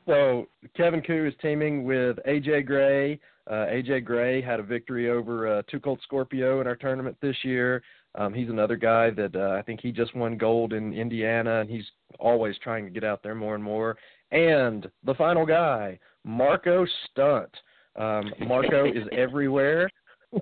[0.07, 3.21] so Kevin Ku is teaming with AJ Gray.
[3.47, 7.37] Uh, AJ Gray had a victory over uh, Two Cold Scorpio in our tournament this
[7.43, 7.83] year.
[8.17, 11.69] Um, he's another guy that uh, I think he just won gold in Indiana, and
[11.69, 11.85] he's
[12.19, 13.97] always trying to get out there more and more.
[14.31, 17.51] And the final guy, Marco Stunt.
[17.97, 19.89] Um, Marco is everywhere.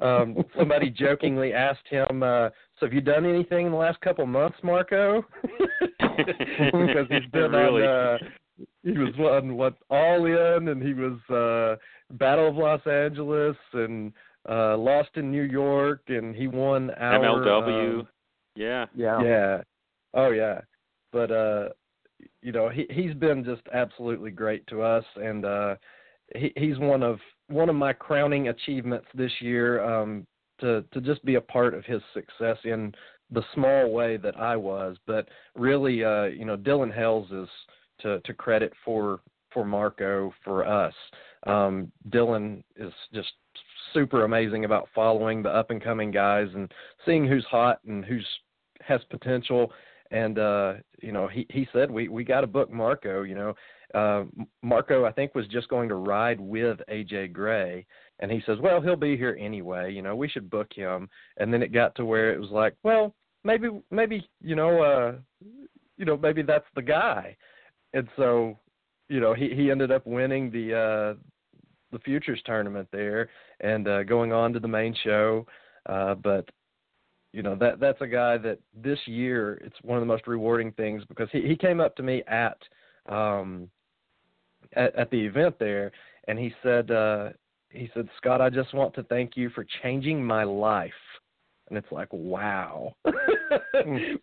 [0.01, 2.49] Um, somebody jokingly asked him, uh,
[2.81, 5.25] "So have you done anything in the last couple months, Marco?"
[5.99, 7.83] because he's been Really?
[7.83, 7.89] on.
[7.89, 8.19] Uh,
[8.85, 11.77] he was on what All In, and he was uh,
[12.17, 14.13] Battle of Los Angeles, and
[14.49, 18.01] uh, Lost in New York, and he won our MLW.
[18.01, 18.09] um,
[18.55, 18.87] yeah.
[18.95, 19.23] Yeah.
[19.23, 19.63] yeah.
[20.15, 20.61] Oh yeah.
[21.13, 21.69] But uh
[22.43, 25.75] you know, he he's been just absolutely great to us and uh
[26.37, 27.19] he he's one of
[27.53, 30.27] one of my crowning achievements this year um
[30.61, 32.93] to to just be a part of his success in
[33.31, 37.49] the small way that I was, but really uh you know, Dylan Hells is
[38.01, 39.21] to to credit for
[39.53, 40.95] for Marco for us.
[41.47, 43.33] Um Dylan is just
[43.93, 46.73] super amazing about following the up and coming guys and
[47.05, 48.27] seeing who's hot and who's
[48.81, 49.71] has potential
[50.11, 53.55] and uh you know he he said we we got to book Marco you know
[53.95, 54.24] uh
[54.62, 57.86] Marco I think was just going to ride with AJ Gray
[58.20, 59.93] and he says well he'll be here anyway.
[59.93, 61.09] You know we should book him.
[61.36, 63.14] And then it got to where it was like well
[63.45, 65.12] maybe maybe you know uh
[65.97, 67.36] you know maybe that's the guy.
[67.93, 68.59] And so
[69.09, 71.18] you know he he ended up winning the uh
[71.90, 73.28] the futures tournament there
[73.61, 75.47] and uh going on to the main show.
[75.86, 76.49] Uh but
[77.32, 80.72] you know that that's a guy that this year it's one of the most rewarding
[80.72, 82.59] things because he he came up to me at
[83.09, 83.68] um
[84.77, 85.93] at, at the event there
[86.29, 87.31] and he said uh
[87.70, 90.93] he said Scott I just want to thank you for changing my life.
[91.68, 92.95] And it's like wow.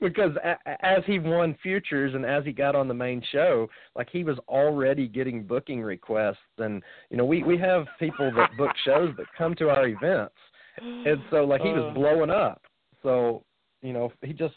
[0.01, 4.09] Because a, as he won futures and as he got on the main show like
[4.11, 8.71] he was already getting booking requests and you know we we have people that book
[8.85, 10.35] shows that come to our events
[10.81, 11.93] and so like he was Uh.
[11.93, 12.61] blowing up.
[13.03, 13.43] So
[13.81, 14.55] you know he just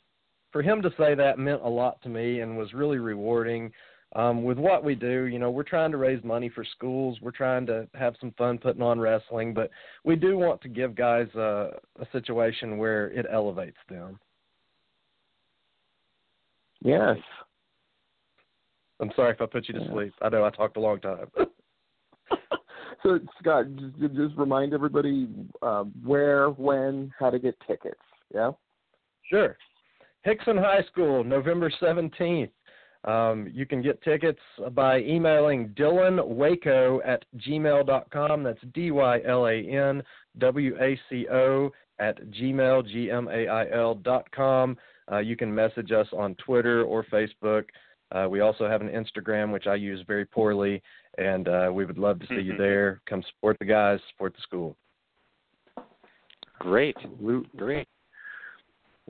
[0.53, 3.73] for him to say that meant a lot to me and was really rewarding
[4.15, 7.31] um with what we do you know we're trying to raise money for schools we're
[7.31, 9.71] trying to have some fun putting on wrestling but
[10.05, 14.19] we do want to give guys a, a situation where it elevates them
[16.85, 17.17] Yes.
[19.01, 19.93] i'm sorry if i put you to Yeah.
[19.93, 21.27] sleep i know i talked a long time
[23.03, 23.67] So Scott,
[23.99, 25.29] just, just remind everybody
[25.61, 28.01] uh, where, when, how to get tickets.
[28.33, 28.53] Yeah.
[29.29, 29.57] Sure.
[30.25, 32.51] Hixson High School, November 17th.
[33.05, 34.39] Um, you can get tickets
[34.73, 38.43] by emailing Dylan Waco at gmail.com.
[38.43, 40.03] That's D Y L A N
[40.39, 44.77] W A C O at gmail, G M A I L dot com.
[45.11, 47.65] Uh, you can message us on Twitter or Facebook.
[48.13, 50.83] Uh, we also have an Instagram, which I use very poorly,
[51.19, 53.01] and uh, we would love to see you there.
[53.09, 54.77] Come support the guys, support the school.
[56.59, 56.97] Great.
[57.03, 57.59] Absolutely.
[57.59, 57.89] Great.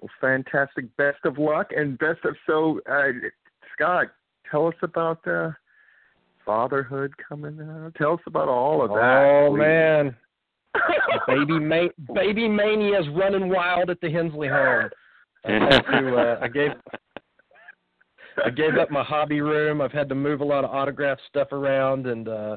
[0.01, 0.97] Well, fantastic.
[0.97, 2.81] Best of luck and best of so.
[2.91, 3.29] Uh,
[3.83, 4.07] Scott,
[4.51, 5.51] tell us about uh,
[6.47, 7.95] fatherhood coming out.
[7.97, 8.97] Tell us about all of that.
[8.97, 9.59] Oh please.
[9.59, 10.17] man,
[11.27, 14.89] baby ma- baby mania is running wild at the Hensley home.
[15.45, 16.71] I, to, uh, I gave
[18.45, 19.81] I gave up my hobby room.
[19.81, 22.57] I've had to move a lot of autograph stuff around, and uh,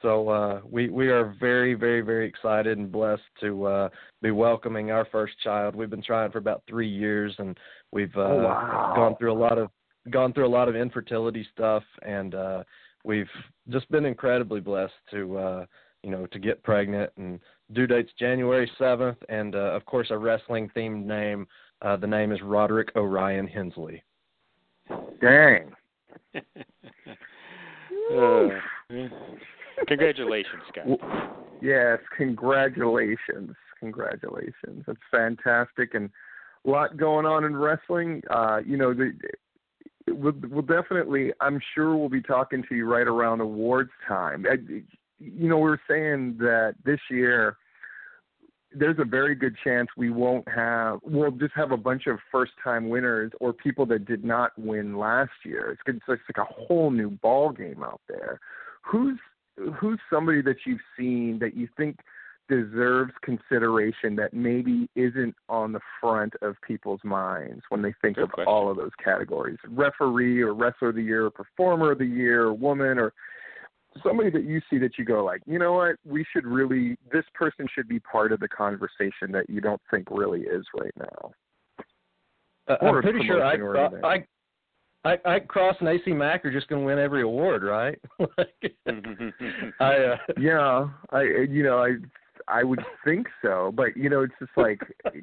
[0.00, 3.88] so uh, we we are very very very excited and blessed to uh,
[4.22, 5.76] be welcoming our first child.
[5.76, 7.58] We've been trying for about three years, and
[7.92, 8.92] we've uh, Oh, wow.
[8.96, 9.68] gone through a lot of
[10.10, 12.62] gone through a lot of infertility stuff, and uh,
[13.04, 13.30] we've
[13.70, 15.66] just been incredibly blessed to uh,
[16.02, 17.10] you know, to get pregnant.
[17.16, 17.40] And
[17.72, 21.46] due date's January seventh, and uh, of course a wrestling themed name.
[21.80, 24.02] Uh, the name is Roderick Orion Hensley.
[25.20, 25.72] Dang.
[28.12, 28.48] Uh,
[29.86, 30.98] congratulations, Scott.
[31.62, 33.54] Yes, congratulations.
[33.80, 34.84] Congratulations.
[34.86, 36.10] That's fantastic and
[36.66, 38.20] a lot going on in wrestling.
[38.28, 39.12] Uh, you know, the
[40.08, 44.46] we'll, we'll definitely I'm sure we'll be talking to you right around awards time.
[44.50, 44.56] I,
[45.18, 47.56] you know, we were saying that this year
[48.74, 52.52] there's a very good chance we won't have we'll just have a bunch of first
[52.62, 55.76] time winners or people that did not win last year.
[55.86, 58.40] It's, it's like a whole new ball game out there.
[58.82, 59.18] Who's
[59.78, 61.98] who's somebody that you've seen that you think
[62.48, 68.24] deserves consideration that maybe isn't on the front of people's minds when they think Good
[68.24, 68.48] of question.
[68.52, 69.58] all of those categories?
[69.68, 73.12] Referee or wrestler of the year, or performer of the year, or woman or
[74.02, 77.24] somebody that you see that you go like, you know what, we should really this
[77.34, 81.32] person should be part of the conversation that you don't think really is right now.
[82.68, 83.56] Uh, I'm pretty sure I.
[84.06, 84.24] I,
[85.04, 87.98] I, I Cross and AC Mack are just going to win every award, right?
[88.38, 88.74] like,
[89.80, 91.94] I, uh, Yeah, I you know I
[92.48, 94.80] I would think so, but you know it's just like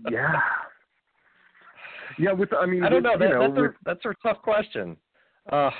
[0.09, 0.39] yeah,
[2.17, 2.32] yeah.
[2.32, 3.17] With I mean I don't know.
[3.17, 4.97] That, you know that's with, a that's a tough question.
[5.51, 5.72] Uh,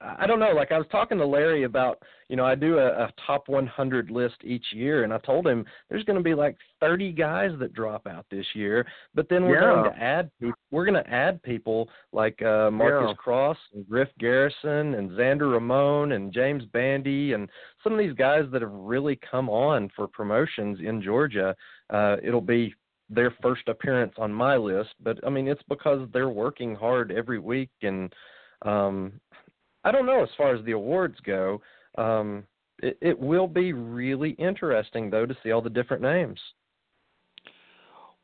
[0.00, 0.52] I don't know.
[0.52, 4.10] Like I was talking to Larry about, you know, I do a, a top 100
[4.10, 7.72] list each year, and I told him there's going to be like 30 guys that
[7.72, 9.72] drop out this year, but then we're Yeah.
[9.82, 10.30] going to add
[10.70, 13.14] we're going to add people like uh, Marcus Yeah.
[13.14, 17.48] Cross and Griff Garrison and Xander Ramon and James Bandy and
[17.82, 21.56] some of these guys that have really come on for promotions in Georgia.
[21.90, 22.72] Uh, it'll be
[23.10, 27.38] their first appearance on my list, but I mean it's because they're working hard every
[27.40, 28.12] week and
[28.62, 29.12] um
[29.84, 31.60] I don't know as far as the awards go.
[31.96, 32.44] Um
[32.80, 36.38] it, it will be really interesting though to see all the different names.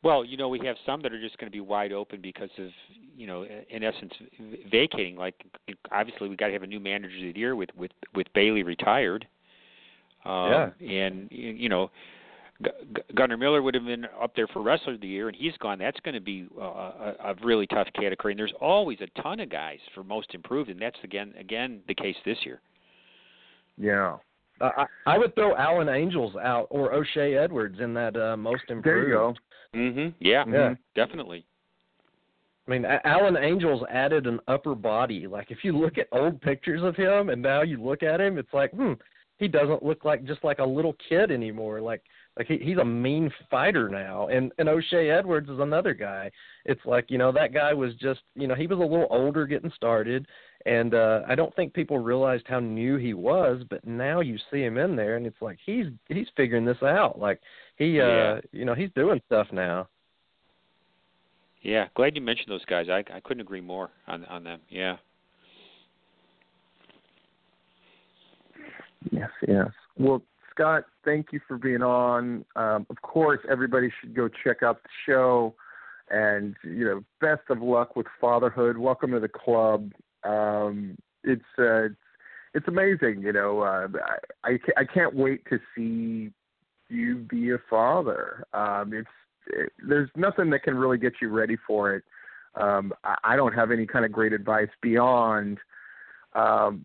[0.05, 2.51] Well, you know, we have some that are just going to be wide open because
[2.59, 2.69] of,
[3.17, 4.13] you know, in essence,
[4.71, 5.17] vacating.
[5.17, 5.35] Like,
[5.91, 8.63] obviously, we got to have a new manager of the year with with with Bailey
[8.63, 9.27] retired.
[10.27, 10.71] Um, Yeah.
[10.87, 11.91] And you know,
[13.15, 15.79] Gunner Miller would have been up there for wrestler of the year, and he's gone.
[15.79, 18.33] That's going to be uh, a, a really tough category.
[18.33, 21.95] And there's always a ton of guys for most improved, and that's again again the
[21.95, 22.61] case this year.
[23.79, 24.17] yeah.
[24.61, 28.63] Uh, I, I would throw Alan Angels out or O'Shea Edwards in that uh, most
[28.69, 28.87] improved.
[28.87, 29.35] There you go.
[29.75, 30.09] Mm-hmm.
[30.21, 30.45] Yeah.
[30.45, 30.79] Mhm.
[30.95, 31.45] Definitely.
[32.69, 35.27] I mean, A- Alan Angels added an upper body.
[35.27, 38.39] Like if you look at old pictures of him and now you look at him,
[38.39, 38.93] it's like, hmm,
[39.39, 41.81] he doesn't look like just like a little kid anymore.
[41.81, 42.03] Like
[42.37, 44.29] like he, he's a mean fighter now.
[44.29, 46.31] And and O'Shea Edwards is another guy.
[46.65, 49.47] It's like you know that guy was just you know he was a little older
[49.47, 50.27] getting started,
[50.67, 53.63] and uh, I don't think people realized how new he was.
[53.71, 57.19] But now you see him in there, and it's like he's he's figuring this out.
[57.19, 57.41] Like
[57.77, 58.41] he uh Yeah.
[58.53, 59.89] you know he's doing stuff now.
[61.63, 61.87] Yeah.
[61.95, 62.89] Glad you mentioned those guys.
[62.89, 64.61] I I couldn't agree more on on them.
[64.69, 64.97] Yeah.
[69.11, 69.69] Yes, yes.
[69.99, 70.23] Well,
[70.55, 72.45] Scott, thank you for being on.
[72.55, 75.55] Um, of course, everybody should go check out the show.
[76.11, 78.77] And you know, best of luck with fatherhood.
[78.77, 79.91] Welcome to the club.
[80.23, 81.95] Um, it's uh, it's
[82.53, 83.23] it's amazing.
[83.23, 83.89] You know, uh,
[84.45, 86.31] I I can't wait to see
[86.89, 88.45] you be a father.
[88.53, 89.09] Um, it's
[89.47, 92.05] it, there's nothing that can really get you ready for it.
[92.55, 95.59] Um, I, I don't have any kind of great advice beyond
[96.35, 96.85] um,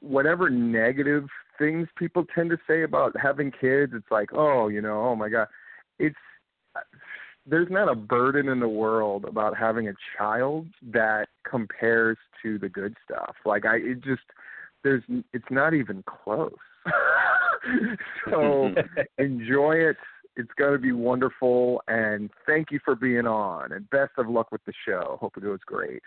[0.00, 1.26] whatever negative
[1.60, 3.92] things people tend to say about having kids.
[3.94, 5.46] It's like, oh, you know, oh my god,
[6.00, 6.16] it's
[7.46, 12.68] there's not a burden in the world about having a child that compares to the
[12.68, 13.36] good stuff.
[13.44, 14.22] Like I, it just
[14.82, 15.02] there's
[15.32, 16.52] it's not even close.
[18.30, 18.74] so
[19.18, 19.96] enjoy it.
[20.36, 23.72] It's going to be wonderful, and thank you for being on.
[23.72, 25.18] And best of luck with the show.
[25.20, 26.02] Hope it goes great.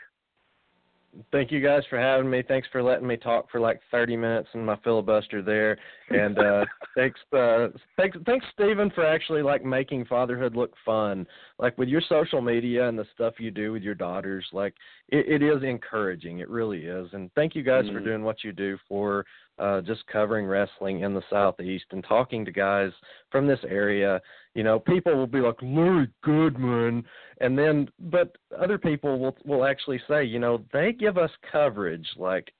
[1.31, 2.41] Thank you guys for having me.
[2.47, 5.77] Thanks for letting me talk for like 30 minutes in my filibuster there.
[6.09, 11.27] And uh thanks uh thanks thanks Stephen for actually like making fatherhood look fun.
[11.59, 14.73] Like with your social media and the stuff you do with your daughters, like
[15.09, 16.39] it, it is encouraging.
[16.39, 17.07] It really is.
[17.13, 18.05] And thank you guys for Mm.
[18.05, 19.25] doing what you do for
[19.59, 22.91] uh just covering wrestling in the southeast and talking to guys
[23.31, 24.21] from this area.
[24.55, 27.03] You know, people will be like, Larry Goodman
[27.43, 32.07] and then but other people will will actually say you know they give us coverage
[32.17, 32.51] like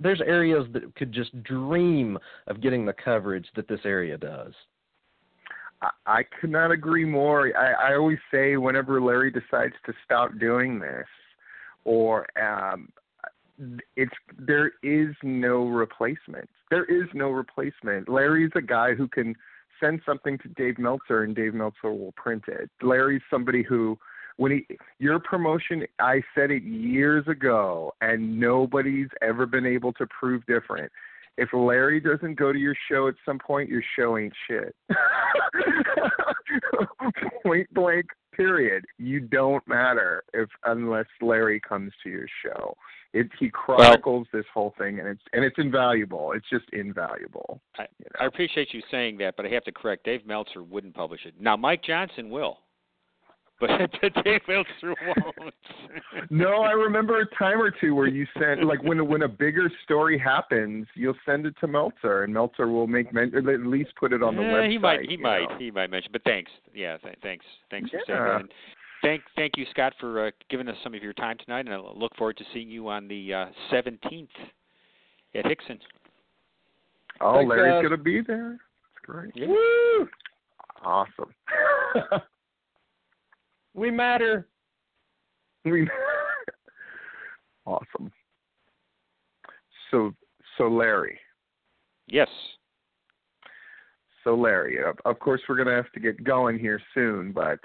[0.00, 4.52] there's areas that could just dream of getting the coverage that this area does
[6.06, 7.52] I, could not agree more.
[7.54, 11.06] I, I always say whenever Larry decides to stop doing this,
[11.84, 12.88] or um,
[13.96, 16.48] it's there is no replacement.
[16.70, 18.08] There is no replacement.
[18.08, 19.34] Larry's a guy who can
[19.80, 22.70] send something to Dave Meltzer and Dave Meltzer will print it.
[22.82, 23.98] Larry's somebody who
[24.36, 24.66] when he
[24.98, 30.90] your promotion I said it years ago and nobody's ever been able to prove different.
[31.38, 34.74] If Larry doesn't go to your show at some point, your show ain't shit.
[37.42, 38.84] point blank period.
[38.98, 42.74] You don't matter if unless Larry comes to your show.
[43.12, 46.32] It he chronicles well, this whole thing and it's and it's invaluable.
[46.32, 47.60] It's just invaluable.
[47.78, 48.24] I, you know?
[48.24, 50.04] I appreciate you saying that, but I have to correct.
[50.04, 51.34] Dave Meltzer wouldn't publish it.
[51.40, 52.58] Now Mike Johnson will.
[53.58, 53.70] But
[54.24, 55.54] Dave Meltzer won't.
[56.30, 59.70] no, I remember a time or two where you sent like when when a bigger
[59.82, 64.12] story happens, you'll send it to Meltzer, and Meltzer will make men- at least put
[64.12, 64.70] it on the yeah, website.
[64.70, 65.58] He might, he might, know.
[65.58, 66.10] he might mention.
[66.12, 68.00] But thanks, yeah, th- thanks, thanks yeah.
[68.00, 68.40] for saying that.
[68.40, 68.50] And
[69.02, 71.78] thank, thank you, Scott, for uh, giving us some of your time tonight, and I
[71.78, 75.78] look forward to seeing you on the uh, seventeenth uh, at Hixson.
[77.20, 78.50] Oh, Thanks, Larry's gonna be there.
[78.50, 79.32] That's great.
[79.34, 79.46] Yeah.
[79.48, 80.08] Woo!
[80.84, 81.34] Awesome.
[83.76, 84.48] We matter.
[85.66, 85.88] We
[87.66, 88.12] awesome.
[89.90, 90.14] So
[90.56, 91.18] so Larry.
[92.06, 92.28] Yes.
[94.22, 97.58] So Larry, of, of course we're going to have to get going here soon, but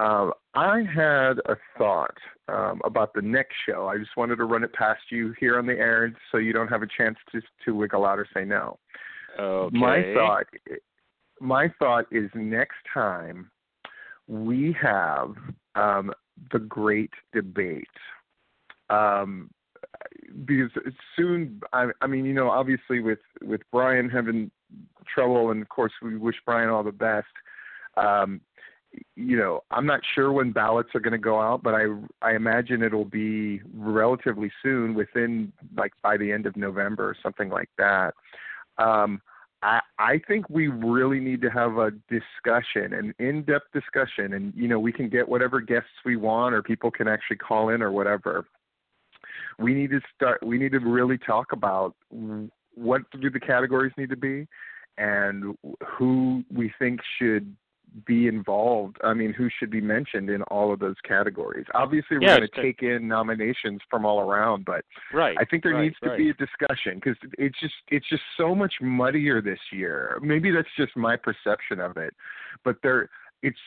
[0.00, 2.16] um, I had a thought
[2.48, 3.86] um, about the next show.
[3.86, 6.68] I just wanted to run it past you here on the air, so you don't
[6.68, 8.78] have a chance to to wiggle out or say no.
[9.38, 9.78] Okay.
[9.78, 10.46] My thought,
[11.38, 13.50] my thought is next time
[14.26, 15.34] we have
[15.74, 16.12] um,
[16.50, 17.84] the great debate.
[18.88, 19.50] Um,
[20.46, 20.70] because
[21.14, 24.50] soon, I, I mean, you know, obviously with with Brian having
[25.12, 27.26] trouble, and of course we wish Brian all the best.
[27.98, 28.40] Um,
[29.16, 31.84] you know, I'm not sure when ballots are going to go out, but I
[32.22, 37.50] I imagine it'll be relatively soon, within like by the end of November or something
[37.50, 38.14] like that.
[38.78, 39.20] Um,
[39.62, 44.68] I I think we really need to have a discussion, an in-depth discussion, and you
[44.68, 47.92] know, we can get whatever guests we want, or people can actually call in or
[47.92, 48.46] whatever.
[49.58, 50.42] We need to start.
[50.42, 51.94] We need to really talk about
[52.74, 54.48] what do the categories need to be,
[54.98, 57.54] and who we think should
[58.06, 58.96] be involved.
[59.02, 61.66] I mean, who should be mentioned in all of those categories?
[61.74, 65.36] Obviously, we're Yes, going to take in nominations from all around, but Right.
[65.38, 66.18] I think there right, needs to right.
[66.18, 70.18] be a discussion because it's just it's just so much muddier this year.
[70.22, 72.14] Maybe that's just my perception of it,
[72.64, 73.10] but there
[73.42, 73.58] it's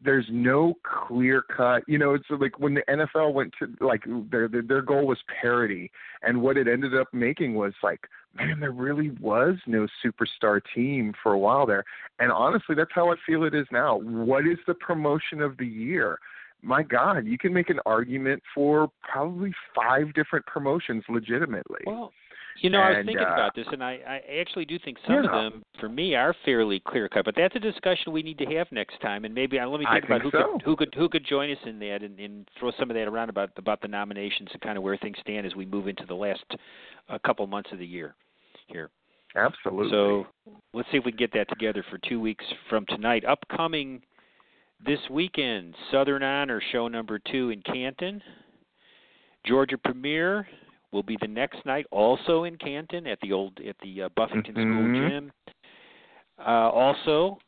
[0.00, 1.82] there's no clear cut.
[1.86, 5.90] You know, it's like when the NFL went to like their their, goal was parity,
[6.22, 8.00] and what it ended up making was like,
[8.34, 11.84] man, there really was no superstar team for a while there.
[12.18, 13.98] And honestly, that's how I feel it is now.
[13.98, 16.18] What is the promotion of the year?
[16.62, 21.80] My God, you can make an argument for probably five different promotions legitimately.
[21.86, 22.10] Well,
[22.56, 25.24] you know, I was thinking uh, about this, and I, I actually do think some
[25.24, 25.24] Yeah.
[25.24, 27.24] of them, for me, are fairly clear cut.
[27.24, 29.86] But that's a discussion we need to have next time, and maybe uh, let me
[29.88, 30.52] I think about think who so.
[30.52, 33.08] could who could who could join us in that, and, and throw some of that
[33.08, 36.06] around about about the nominations and kind of where things stand as we move into
[36.06, 36.44] the last
[37.08, 38.14] uh, couple months of the year
[38.68, 38.90] here.
[39.36, 39.90] Absolutely.
[39.90, 40.26] So
[40.72, 43.24] let's see if we can get that together for two weeks from tonight.
[43.24, 44.00] Upcoming
[44.84, 48.22] this weekend, Southern Honor Show number two in Canton.
[49.44, 50.46] Georgia Premiere
[50.94, 54.54] will be the next night, also in Canton at the old at the uh, Buffington
[54.54, 54.72] Mhm.
[54.72, 55.32] School Gym.
[56.38, 57.38] Uh, also,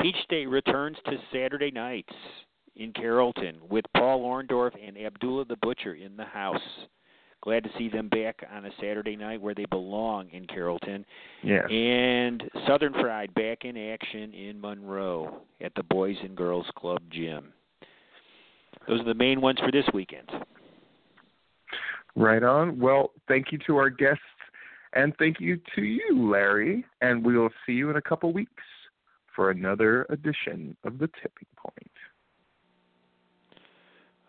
[0.00, 2.12] Peach State returns to Saturday nights
[2.76, 6.86] in Carrollton with Paul Orndorff and Abdullah the Butcher in the house.
[7.42, 11.04] Glad to see them back on a Saturday night where they belong in Carrollton.
[11.42, 11.66] yeah.
[11.68, 17.52] And Southern Fried back in action in Monroe at the Boys and Girls Club Gym.
[18.86, 20.30] Those are the main ones for this weekend.
[22.16, 22.78] Right on.
[22.78, 24.22] Well, thank you to our guests,
[24.94, 26.84] and thank you to you, Larry.
[27.00, 28.64] And we will see you in a couple weeks
[29.34, 31.90] for another edition of the Tipping Point.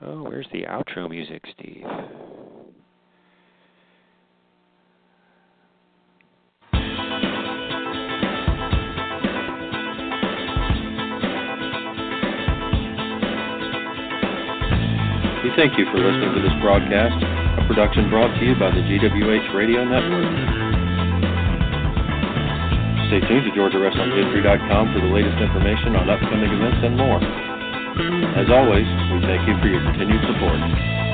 [0.04, 1.86] Oh, where's the outro music, Steve?
[15.44, 18.80] We thank you for listening to this broadcast, a production brought to you by the
[18.80, 20.32] GWH Radio Network.
[23.12, 27.20] Stay tuned to GeorgiaWrestlingHistory.com for the latest information on upcoming events and more.
[28.40, 31.11] As always, we thank you for your continued support.